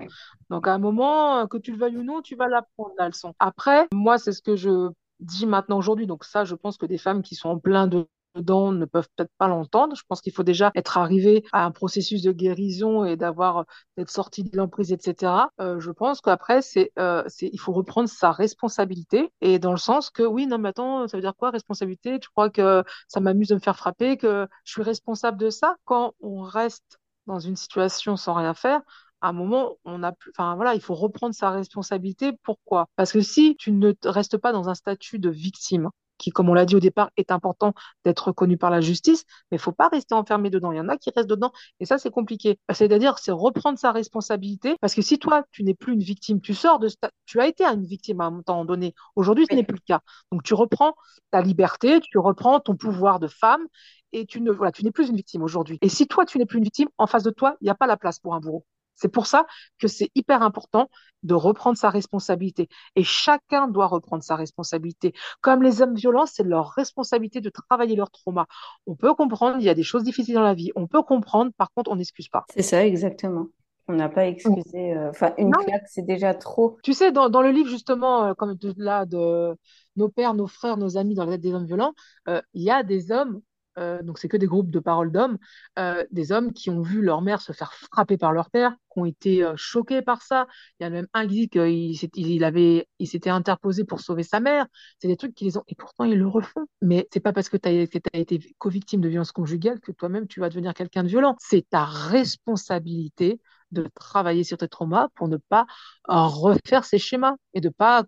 [0.49, 3.33] Donc, à un moment, que tu le veuilles ou non, tu vas l'apprendre, la leçon.
[3.39, 4.89] Après, moi, c'est ce que je
[5.19, 6.07] dis maintenant aujourd'hui.
[6.07, 8.05] Donc, ça, je pense que des femmes qui sont en plein de
[8.35, 9.95] dedans ne peuvent peut-être pas l'entendre.
[9.95, 13.65] Je pense qu'il faut déjà être arrivé à un processus de guérison et d'avoir
[13.97, 15.51] d'être sorti de l'emprise, etc.
[15.59, 19.77] Euh, je pense qu'après, c'est, euh, c'est, il faut reprendre sa responsabilité et dans le
[19.77, 22.19] sens que oui, non, mais attends, ça veut dire quoi responsabilité?
[22.19, 25.75] Tu crois que ça m'amuse de me faire frapper, que je suis responsable de ça?
[25.85, 28.81] Quand on reste dans une situation sans rien faire,
[29.21, 32.31] à un moment, on a enfin voilà, il faut reprendre sa responsabilité.
[32.43, 32.87] Pourquoi?
[32.95, 35.89] Parce que si tu ne restes pas dans un statut de victime,
[36.19, 37.73] qui, comme on l'a dit au départ, est important
[38.05, 40.71] d'être reconnu par la justice, mais il faut pas rester enfermé dedans.
[40.71, 42.59] Il y en a qui restent dedans, et ça, c'est compliqué.
[42.71, 46.53] C'est-à-dire, c'est reprendre sa responsabilité, parce que si toi, tu n'es plus une victime, tu
[46.53, 46.89] sors de,
[47.25, 48.93] tu as été une victime à un moment donné.
[49.15, 50.01] Aujourd'hui, ce n'est plus le cas.
[50.31, 50.93] Donc, tu reprends
[51.31, 53.65] ta liberté, tu reprends ton pouvoir de femme,
[54.11, 55.77] et tu ne, voilà, tu n'es plus une victime aujourd'hui.
[55.81, 57.75] Et si toi, tu n'es plus une victime, en face de toi, il n'y a
[57.75, 58.65] pas la place pour un bourreau.
[58.99, 59.45] C'est pour ça
[59.79, 60.89] que c'est hyper important
[61.23, 62.69] de reprendre sa responsabilité.
[62.95, 65.13] Et chacun doit reprendre sa responsabilité.
[65.41, 68.45] Comme les hommes violents, c'est leur responsabilité de travailler leur trauma.
[68.87, 70.71] On peut comprendre, il y a des choses difficiles dans la vie.
[70.75, 72.45] On peut comprendre, par contre, on n'excuse pas.
[72.53, 73.47] C'est ça, exactement.
[73.89, 74.93] On n'a pas excusé.
[74.93, 76.77] Euh, enfin, une claque, c'est déjà trop.
[76.83, 79.55] Tu sais, dans, le livre, justement, euh, comme de, là, de
[79.95, 81.93] nos pères, nos frères, nos amis dans la tête des hommes violents,
[82.27, 83.41] euh, il y a des hommes
[83.79, 85.37] euh, donc c'est que des groupes de paroles d'hommes,
[85.77, 88.99] euh, des hommes qui ont vu leur mère se faire frapper par leur père, qui
[88.99, 90.47] ont été euh, choqués par ça.
[90.79, 94.23] Il y a même un qui dit qu'il il avait, il s'était interposé pour sauver
[94.23, 94.65] sa mère.
[94.99, 96.65] C'est des trucs qui les ont, et pourtant ils le refont.
[96.81, 100.39] Mais c'est pas parce que tu as, été co-victime de violence conjugale que toi-même tu
[100.39, 101.35] vas devenir quelqu'un de violent.
[101.39, 103.39] C'est ta responsabilité
[103.71, 105.65] de travailler sur tes traumas pour ne pas
[106.07, 108.03] refaire ces schémas et de pas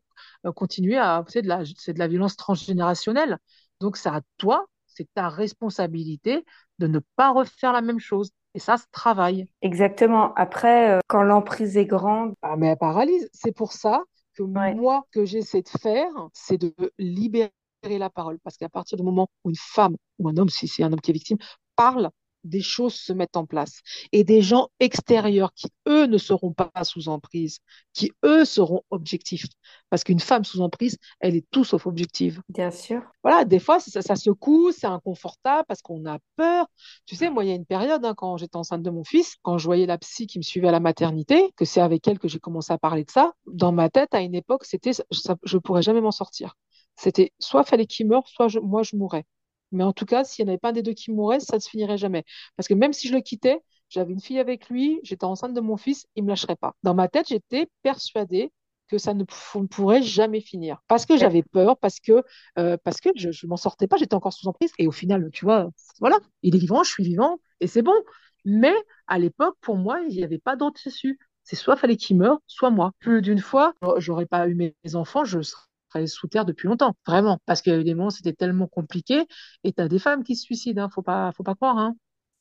[0.55, 3.37] continuer à, c'est de la, c'est de la violence transgénérationnelle.
[3.79, 6.45] Donc c'est à toi c'est ta responsabilité
[6.79, 8.31] de ne pas refaire la même chose.
[8.53, 9.47] Et ça se travaille.
[9.61, 10.33] Exactement.
[10.35, 12.33] Après, euh, quand l'emprise est grande.
[12.41, 13.29] Ah, mais elle paralyse.
[13.33, 14.03] C'est pour ça
[14.35, 17.51] que moi, que j'essaie de faire, c'est de libérer
[17.83, 18.39] la parole.
[18.43, 21.01] Parce qu'à partir du moment où une femme ou un homme, si c'est un homme
[21.01, 21.37] qui est victime,
[21.75, 22.09] parle,
[22.43, 23.81] des choses se mettent en place
[24.11, 27.59] et des gens extérieurs qui, eux, ne seront pas sous emprise,
[27.93, 29.45] qui, eux, seront objectifs.
[29.89, 32.41] Parce qu'une femme sous emprise, elle est tout sauf objective.
[32.49, 33.01] Bien sûr.
[33.23, 36.67] Voilà, des fois, ça, ça secoue, c'est inconfortable parce qu'on a peur.
[37.05, 39.35] Tu sais, moi, il y a une période, hein, quand j'étais enceinte de mon fils,
[39.41, 42.19] quand je voyais la psy qui me suivait à la maternité, que c'est avec elle
[42.19, 45.55] que j'ai commencé à parler de ça, dans ma tête, à une époque, c'était, je
[45.55, 46.55] ne pourrais jamais m'en sortir.
[46.95, 49.25] C'était soit fallait qu'il meure, soit moi, je mourrais.
[49.71, 51.55] Mais en tout cas, s'il n'y en avait pas un des deux qui mourait, ça
[51.57, 52.23] ne se finirait jamais.
[52.55, 55.61] Parce que même si je le quittais, j'avais une fille avec lui, j'étais enceinte de
[55.61, 56.75] mon fils, il ne me lâcherait pas.
[56.83, 58.51] Dans ma tête, j'étais persuadée
[58.87, 60.81] que ça ne, pourrait jamais finir.
[60.87, 62.23] Parce que j'avais peur, parce que,
[62.59, 62.77] euh,
[63.15, 64.71] je ne m'en sortais pas, j'étais encore sous emprise.
[64.77, 65.69] Et au final, tu vois,
[65.99, 67.95] voilà, il est vivant, je suis vivant, et c'est bon.
[68.43, 68.75] Mais
[69.07, 71.17] à l'époque, pour moi, il n'y avait pas d'autre issue.
[71.43, 72.91] C'est soit fallait qu'il meure, soit moi.
[72.99, 75.70] Plus d'une fois, j'aurais pas eu mes enfants, je serais
[76.07, 77.39] sous terre depuis longtemps, vraiment.
[77.45, 79.25] Parce qu'il y a eu des moments, c'était tellement compliqué.
[79.63, 81.77] Et tu as des femmes qui se suicident, hein, faut pas, faut pas croire.
[81.77, 81.95] Hein.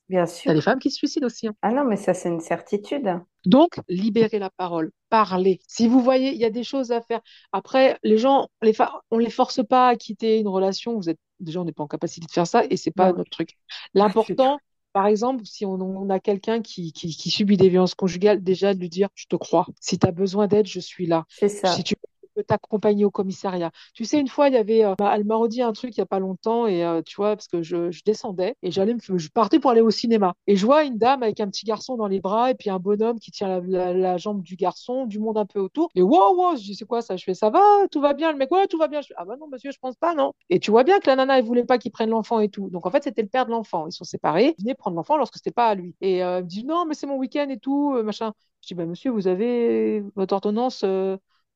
[0.08, 0.42] Bien sûr.
[0.42, 1.46] Tu as des femmes qui se suicident aussi.
[1.46, 1.54] Hein.
[1.62, 3.08] Ah non, mais ça, c'est une certitude.
[3.46, 5.60] Donc, libérer la parole, parler.
[5.68, 7.20] Si vous voyez, il y a des choses à faire.
[7.52, 8.74] Après, les gens, les
[9.12, 10.96] on les force pas à quitter une relation.
[10.96, 13.30] Vous êtes, déjà, on n'est pas en capacité de faire ça et c'est pas notre
[13.30, 13.56] truc.
[13.94, 14.58] L'important,
[14.92, 18.80] par exemple, si on, a quelqu'un qui, qui, qui, subit des violences conjugales, déjà de
[18.80, 19.66] lui dire, je te crois.
[19.80, 21.24] Si tu as besoin d'aide, je suis là.
[21.28, 21.68] C'est ça.
[21.68, 21.94] Si tu
[22.42, 23.70] t'accompagner au commissariat.
[23.94, 26.02] Tu sais, une fois, il y avait, euh, elle m'a redit un truc il y
[26.02, 29.58] a pas longtemps et euh, tu vois, parce que je, descendais et j'allais je partais
[29.58, 32.20] pour aller au cinéma et je vois une dame avec un petit garçon dans les
[32.20, 35.60] bras et puis un bonhomme qui tient la, jambe du garçon, du monde un peu
[35.60, 35.90] autour.
[35.94, 37.16] Et wow, wow, je dis c'est quoi ça?
[37.16, 37.60] Je fais ça va,
[37.90, 38.32] tout va bien?
[38.32, 39.00] Le mec ouais, tout va bien.
[39.00, 40.32] Je fais, ah bah non monsieur, je pense pas non.
[40.48, 42.70] Et tu vois bien que la nana elle voulait pas qu'il prenne l'enfant et tout.
[42.70, 43.86] Donc en fait c'était le père de l'enfant.
[43.86, 44.54] Ils sont séparés.
[44.58, 45.94] Il venait prendre l'enfant lorsque c'était pas à lui.
[46.00, 48.32] Et euh, me dit non mais c'est mon week-end et tout machin.
[48.62, 50.84] Je dis bah monsieur vous avez votre ordonnance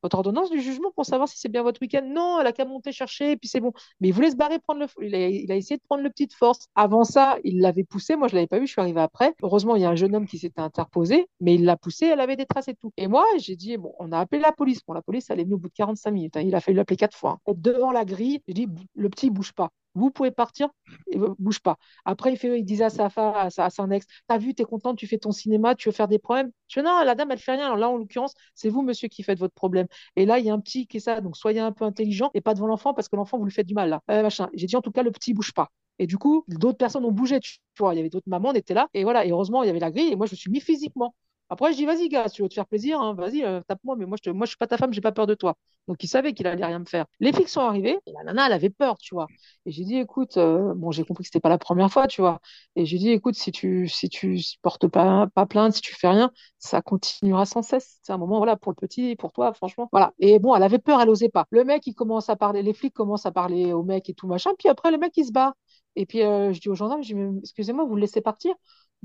[0.05, 2.03] votre ordonnance du jugement pour savoir si c'est bien votre week-end.
[2.05, 3.73] Non, elle a qu'à monter chercher et puis c'est bon.
[3.99, 4.87] Mais il voulait se barrer prendre le.
[5.03, 5.15] Il
[5.51, 6.67] a, essayé de prendre le petit de force.
[6.75, 8.15] Avant ça, il l'avait poussé.
[8.15, 8.67] Moi, je l'avais pas vu.
[8.67, 9.33] Je suis arrivée après.
[9.41, 12.05] Heureusement, il y a un jeune homme qui s'était interposé, mais il l'a poussé.
[12.05, 12.93] Elle avait des traces et tout.
[12.97, 14.81] Et moi, j'ai dit bon, on a appelé la police.
[14.87, 16.37] Bon, la police, elle est venue au bout de 45 minutes.
[16.37, 16.41] Hein.
[16.41, 17.39] Il a fallu l'appeler quatre fois.
[17.47, 17.53] Hein.
[17.55, 20.69] Devant la grille, j'ai dit le petit bouge pas vous pouvez partir,
[21.11, 21.77] et bouge pas.
[22.05, 24.93] Après, il, fait, il disait à sa femme, à, son ex, t'as vu, t'es content,
[24.95, 26.51] tu fais ton cinéma, tu veux faire des problèmes?
[26.67, 27.65] Je dis, non, la dame, elle fait rien.
[27.65, 29.87] Alors là, en l'occurrence, c'est vous, monsieur, qui faites votre problème.
[30.15, 32.29] Et là, il y a un petit qui est ça, donc soyez un peu intelligent
[32.33, 34.01] et pas devant l'enfant parce que l'enfant, vous lui faites du mal, là.
[34.11, 34.49] Euh, machin.
[34.53, 35.69] J'ai dit, en tout cas, le petit bouge pas.
[35.99, 37.93] Et du coup, d'autres personnes ont bougé, tu vois.
[37.93, 38.89] Il y avait d'autres mamans, on était là.
[38.93, 40.59] Et voilà, et heureusement, il y avait la grille et moi, je me suis mis
[40.59, 41.15] physiquement
[41.49, 43.95] Après, je dis, vas-y, gars, si tu veux te faire plaisir, hein, vas-y, euh, tape-moi,
[43.95, 45.55] mais moi, je ne suis pas ta femme, j'ai pas peur de toi.
[45.87, 47.05] Donc, il savait qu'il allait rien me faire.
[47.19, 49.27] Les flics sont arrivés, et la nana, elle avait peur, tu vois.
[49.67, 52.21] Et j'ai dit, écoute, euh, bon, j'ai compris que c'était pas la première fois, tu
[52.21, 52.39] vois.
[52.75, 56.07] Et j'ai dit, écoute, si tu, si tu portes pas, pas plainte, si tu fais
[56.09, 57.99] rien, ça continuera sans cesse.
[58.01, 59.87] C'est un moment, voilà, pour le petit, pour toi, franchement.
[59.91, 60.13] Voilà.
[60.19, 61.45] Et bon, elle avait peur, elle osait pas.
[61.51, 64.27] Le mec, il commence à parler, les flics commencent à parler au mec et tout
[64.27, 65.53] machin, puis après, le mec, il se bat.
[65.95, 68.53] Et puis, euh, je dis aux gendarmes, je dis, excusez-moi, vous le laissez partir?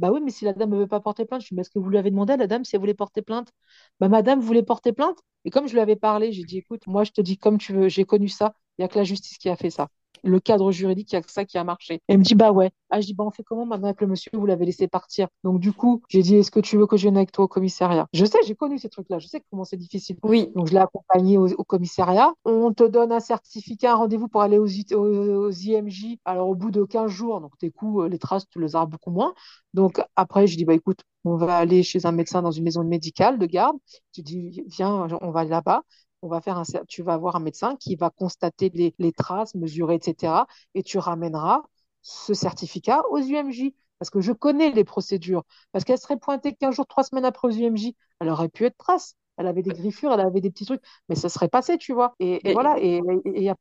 [0.00, 1.60] Bah oui, mais si la dame ne veut pas porter plainte, je lui dis, mais
[1.62, 3.52] est-ce que vous lui avez demandé à la dame si elle voulait porter plainte?
[4.00, 5.18] Bah madame voulait porter plainte.
[5.44, 7.72] Et comme je lui avais parlé, j'ai dit, écoute, moi je te dis comme tu
[7.74, 9.88] veux, j'ai connu ça, il n'y a que la justice qui a fait ça
[10.22, 12.00] le cadre juridique, il y a que ça qui a marché.
[12.08, 12.70] elle me dit, bah ouais.
[12.90, 15.28] Ah, je dis, bah on fait comment maintenant avec le monsieur, vous l'avez laissé partir.
[15.44, 17.48] Donc du coup, j'ai dit, est-ce que tu veux que je vienne avec toi au
[17.48, 18.06] commissariat?
[18.12, 20.16] Je sais, j'ai connu ces trucs-là, je sais comment c'est difficile.
[20.22, 20.50] Oui.
[20.54, 22.32] Donc je l'ai accompagné au, commissariat.
[22.44, 26.18] On te donne un certificat, un rendez-vous pour aller aux, aux, IMJ.
[26.24, 28.86] Alors au bout de 15 jours, donc tes coups, euh, les traces, tu les auras
[28.86, 29.34] beaucoup moins.
[29.74, 32.82] Donc après, je dis, bah écoute, on va aller chez un médecin dans une maison
[32.82, 33.76] médicale de garde.
[34.12, 35.82] Tu dis, viens, on va là-bas
[36.22, 39.94] on va faire un, tu vas avoir un médecin qui va constater les, traces, mesurer,
[39.94, 40.44] etc.
[40.74, 41.62] Et tu ramèneras
[42.02, 43.72] ce certificat aux UMJ.
[43.98, 45.44] Parce que je connais les procédures.
[45.72, 47.92] Parce qu'elle serait pointée 15 jours, 3 semaines après aux UMJ.
[48.20, 49.14] Elle aurait pu être trace.
[49.36, 52.14] Elle avait des griffures, elle avait des petits trucs, mais ça serait passé, tu vois.
[52.18, 52.76] Et, voilà.
[52.78, 53.00] Et,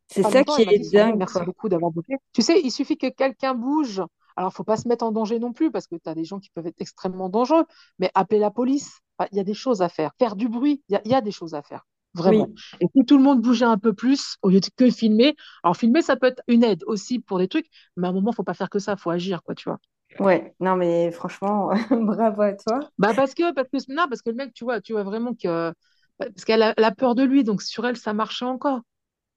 [0.07, 1.17] c'est ça qui est dingue.
[1.17, 1.91] Merci beaucoup d'avoir.
[2.33, 4.01] Tu sais, il suffit que quelqu'un bouge.
[4.35, 6.39] Alors, faut pas se mettre en danger non plus, parce que tu as des gens
[6.39, 7.65] qui peuvent être extrêmement dangereux,
[7.97, 8.99] mais appeler la police,
[9.31, 10.11] il y a des choses à faire.
[10.19, 11.85] Faire du bruit, il y, y a des choses à faire.
[12.19, 12.47] Vraiment.
[12.81, 15.75] Et si tout le monde bougeait un peu plus, au lieu de que filmer, alors
[15.75, 17.67] filmer, ça peut être une aide aussi pour des trucs,
[17.97, 19.79] mais à un moment, faut pas faire que ça, faut agir, quoi, tu vois.
[20.19, 22.79] Ouais, non, mais franchement, bravo à toi.
[22.97, 25.33] Bah, parce que, parce que, non, parce que le mec, tu vois, tu vois vraiment
[25.33, 25.73] que,
[26.17, 28.81] parce qu'elle a, a, peur de lui, donc sur elle, ça marchait encore.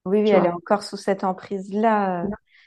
[0.04, 2.26] Oui, oui, elle est encore sous cette emprise-là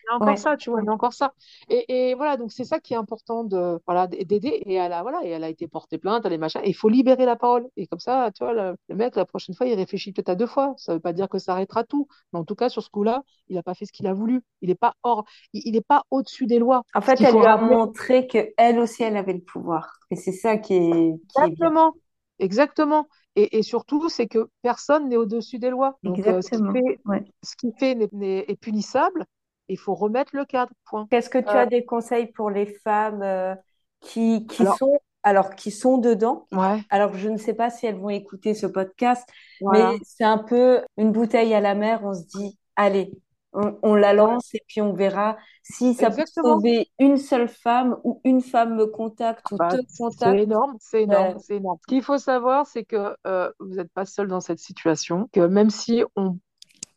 [0.09, 1.33] y a encore ça, tu vois, il y a encore ça.
[1.69, 4.61] Et, et voilà, donc c'est ça qui est important de voilà d'aider.
[4.65, 6.61] Et elle a voilà, et elle a été portée plainte, elle est machin.
[6.63, 7.67] Et il faut libérer la parole.
[7.77, 10.47] Et comme ça, tu vois, le, mec la prochaine fois, il réfléchit peut-être à deux
[10.47, 10.73] fois.
[10.77, 13.23] Ça veut pas dire que ça arrêtera tout, mais en tout cas sur ce coup-là,
[13.47, 14.41] il n'a pas fait ce qu'il a voulu.
[14.61, 16.83] Il n'est pas hors, il n'est pas au-dessus des lois.
[16.93, 19.99] En fait, elle lui a montré que elle aussi, elle avait le pouvoir.
[20.11, 21.93] Et c'est ça qui est exactement,
[22.39, 23.07] exactement.
[23.35, 25.97] Et, et, surtout, c'est que personne n'est au-dessus des lois.
[26.03, 26.99] Donc, euh, ce qui fait,
[27.43, 27.97] ce qui fait
[28.49, 29.25] est punissable,
[29.67, 30.71] il faut remettre le cadre.
[30.85, 31.07] Point.
[31.09, 33.55] Qu'est-ce que tu as euh, des conseils pour les femmes euh,
[34.01, 36.47] qui, qui sont alors qui sont dedans?
[36.51, 36.81] Ouais.
[36.89, 39.27] Alors je ne sais pas si elles vont écouter ce podcast,
[39.61, 42.01] mais c'est un peu une bouteille à la mer.
[42.03, 43.11] On se dit, allez,
[43.81, 48.21] on, la lance et puis on verra si ça peut sauver une seule femme ou
[48.23, 50.35] une femme me contacte ou bah, te contacte.
[50.35, 51.77] C'est énorme, c'est énorme, c'est énorme.
[51.81, 55.41] Ce qu'il faut savoir, c'est que euh, vous n'êtes pas seul dans cette situation, que
[55.41, 56.37] même si on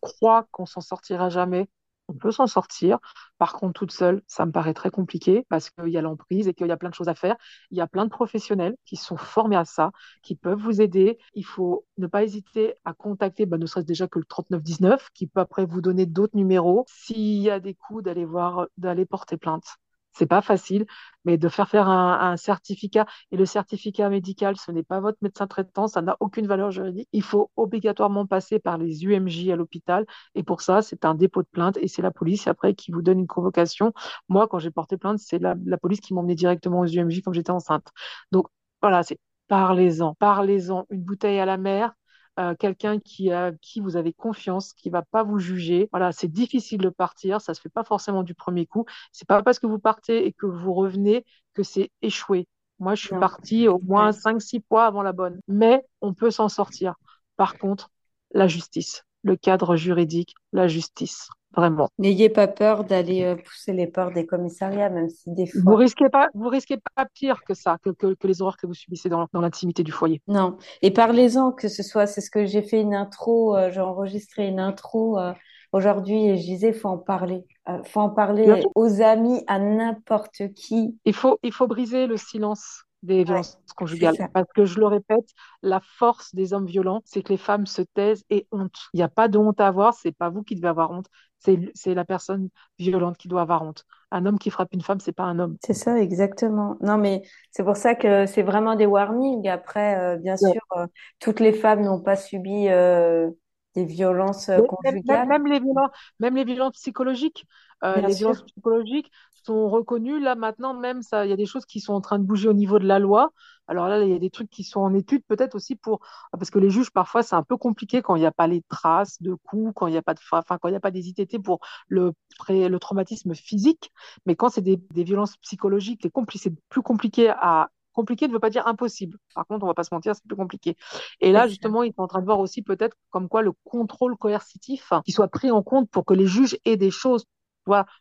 [0.00, 1.68] croit qu'on s'en sortira jamais,
[2.08, 2.98] on peut s'en sortir.
[3.38, 6.54] Par contre, toute seule, ça me paraît très compliqué parce qu'il y a l'emprise et
[6.54, 7.36] qu'il y a plein de choses à faire.
[7.70, 9.92] Il y a plein de professionnels qui sont formés à ça,
[10.22, 11.18] qui peuvent vous aider.
[11.34, 15.26] Il faut ne pas hésiter à contacter, bah, ne serait-ce déjà que le 3919, qui
[15.26, 16.84] peut après vous donner d'autres numéros.
[16.88, 19.78] S'il y a des coups, d'aller voir, d'aller porter plainte.
[20.12, 20.86] C'est pas facile,
[21.24, 25.46] mais de faire faire un, certificat et le certificat médical, ce n'est pas votre médecin
[25.46, 27.08] traitant, ça n'a aucune valeur juridique.
[27.12, 31.42] Il faut obligatoirement passer par les UMJ à l'hôpital et pour ça, c'est un dépôt
[31.42, 33.92] de plainte et c'est la police après qui vous donne une convocation.
[34.28, 37.32] Moi, quand j'ai porté plainte, c'est la, la police qui m'emmenait directement aux UMJ quand
[37.32, 37.88] j'étais enceinte.
[38.32, 38.46] Donc
[38.82, 41.92] voilà, c'est parlez-en, parlez-en, une bouteille à la mer,
[42.38, 45.88] euh, quelqu'un qui a qui vous avez confiance, qui va pas vous juger.
[45.90, 48.84] Voilà, c'est difficile de partir, ça se fait pas forcément du premier coup.
[49.12, 51.24] C'est pas parce que vous partez et que vous revenez
[51.54, 52.46] que c'est échoué.
[52.78, 55.40] Moi, je suis partie au moins 5-6 fois avant la bonne.
[55.48, 56.94] Mais on peut s'en sortir.
[57.36, 57.90] Par contre,
[58.32, 61.28] la justice, le cadre juridique, la justice.
[61.56, 61.88] Vraiment.
[61.98, 65.62] N'ayez pas peur d'aller euh, pousser les portes des commissariats, même si des fois.
[65.64, 68.74] Vous risquez pas, vous risquez pas pire que ça, que, que, les horreurs que vous
[68.74, 70.22] subissez dans, dans l'intimité du foyer.
[70.28, 70.58] Non.
[70.82, 74.46] Et parlez-en, que ce soit, c'est ce que j'ai fait une intro, euh, j'ai enregistré
[74.46, 75.32] une intro euh,
[75.72, 77.44] aujourd'hui et je disais, faut en parler.
[77.84, 80.98] faut en parler aux amis, à n'importe qui.
[81.06, 84.16] Il faut, il faut briser le silence des violences conjugales.
[84.32, 85.28] Parce que je le répète,
[85.62, 88.88] la force des hommes violents, c'est que les femmes se taisent et honte.
[88.92, 91.06] Il n'y a pas de honte à avoir, c'est pas vous qui devez avoir honte,
[91.38, 93.84] c'est la personne violente qui doit avoir honte.
[94.10, 95.56] Un homme qui frappe une femme, c'est pas un homme.
[95.64, 96.76] C'est ça, exactement.
[96.80, 99.48] Non, mais c'est pour ça que c'est vraiment des warnings.
[99.48, 100.86] Après, euh, bien sûr, euh,
[101.20, 103.30] toutes les femmes n'ont pas subi euh,
[103.78, 105.26] des violences conjugales.
[105.28, 107.46] Même, les violences, même les violences psychologiques.
[107.82, 109.10] les violences psychologiques
[109.44, 110.20] sont reconnues.
[110.20, 112.48] Là, maintenant, même, ça, il y a des choses qui sont en train de bouger
[112.48, 113.32] au niveau de la loi.
[113.66, 116.00] Alors là, il y a des trucs qui sont en étude, peut-être aussi pour,
[116.32, 118.62] parce que les juges, parfois, c'est un peu compliqué quand il n'y a pas les
[118.62, 120.90] traces de coups, quand il n'y a pas de, enfin, quand il n'y a pas
[120.90, 122.12] des ITT pour le,
[122.48, 123.92] le traumatisme physique.
[124.24, 127.68] Mais quand c'est des, des violences psychologiques, c'est plus compliqué à
[127.98, 129.18] compliqué ne veut pas dire impossible.
[129.34, 130.76] Par contre, on va pas se mentir, c'est plus compliqué.
[131.20, 134.16] Et là, justement, ils sont en train de voir aussi peut-être comme quoi le contrôle
[134.16, 137.24] coercitif qui soit pris en compte pour que les juges aient des choses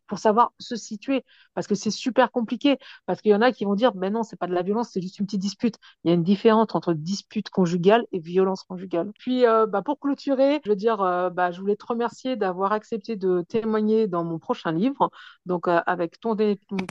[0.07, 3.65] pour savoir se situer, parce que c'est super compliqué, parce qu'il y en a qui
[3.65, 5.75] vont dire, mais non, c'est pas de la violence, c'est juste une petite dispute.
[6.03, 9.11] Il y a une différence entre dispute conjugale et violence conjugale.
[9.19, 12.71] Puis, euh, bah, pour clôturer, je veux dire, euh, bah, je voulais te remercier d'avoir
[12.73, 15.09] accepté de témoigner dans mon prochain livre,
[15.45, 16.35] donc euh, avec ton,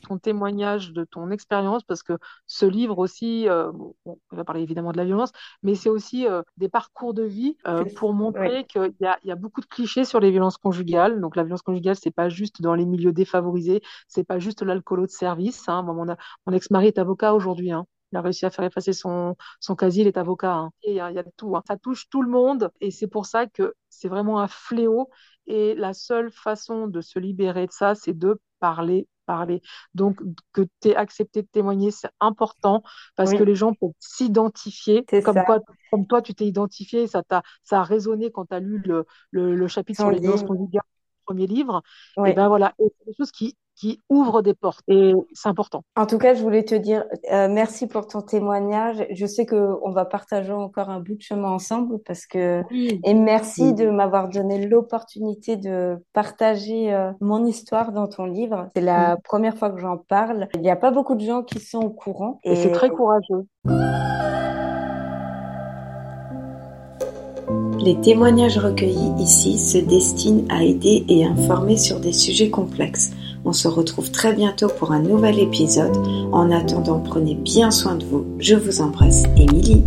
[0.03, 2.15] ton témoignage de ton expérience, parce que
[2.47, 3.47] ce livre aussi,
[4.05, 7.57] on va parler évidemment de la violence, mais c'est aussi des parcours de vie
[7.97, 11.21] pour montrer qu'il y a, y a beaucoup de clichés sur les violences conjugales.
[11.21, 13.81] Donc la violence conjugale, c'est pas juste dans les milieux défavorisés.
[14.09, 15.69] C'est pas juste l'alcoolo de service.
[15.69, 15.83] Hein.
[15.83, 16.05] Mon,
[16.47, 17.73] mon ex-mari est avocat aujourd'hui.
[17.73, 17.87] Hein.
[18.13, 20.55] Il a réussi à faire effacer son, son casier, il est avocat.
[20.55, 20.71] Hein.
[20.83, 21.57] Et il y, a, tout.
[21.57, 21.63] Hein.
[21.67, 22.71] Ça touche tout le monde.
[22.81, 25.11] Et c'est pour ça que c'est vraiment un fléau.
[25.47, 29.61] Et la seule façon de se libérer de ça, c'est de parler, parler.
[29.95, 30.21] Donc,
[30.53, 32.83] que tu aies accepté de témoigner, c'est important
[33.17, 35.05] parce que les gens peuvent s'identifier.
[35.91, 39.07] Comme, toi, tu t'es identifié, ça, a, ça a résonné quand tu as lu le,
[39.31, 40.83] le, chapitre sur les violences conjugales
[41.27, 41.83] premier livre.
[42.25, 45.85] Et ben voilà, c'est des choses qui qui ouvrent des portes et c'est important.
[45.97, 49.07] En tout cas, je voulais te dire euh, merci pour ton témoignage.
[49.11, 53.15] Je sais que on va partager encore un bout de chemin ensemble parce que et
[53.15, 58.71] merci de m'avoir donné l'opportunité de partager euh, mon histoire dans ton livre.
[58.75, 60.49] C'est la première fois que j'en parle.
[60.55, 63.47] Il n'y a pas beaucoup de gens qui sont au courant et c'est très courageux.
[67.87, 73.13] Les témoignages recueillis ici se destinent à aider et informer sur des sujets complexes.
[73.45, 75.97] On se retrouve très bientôt pour un nouvel épisode.
[76.33, 78.27] En attendant, prenez bien soin de vous.
[78.41, 79.85] Je vous embrasse, Émilie.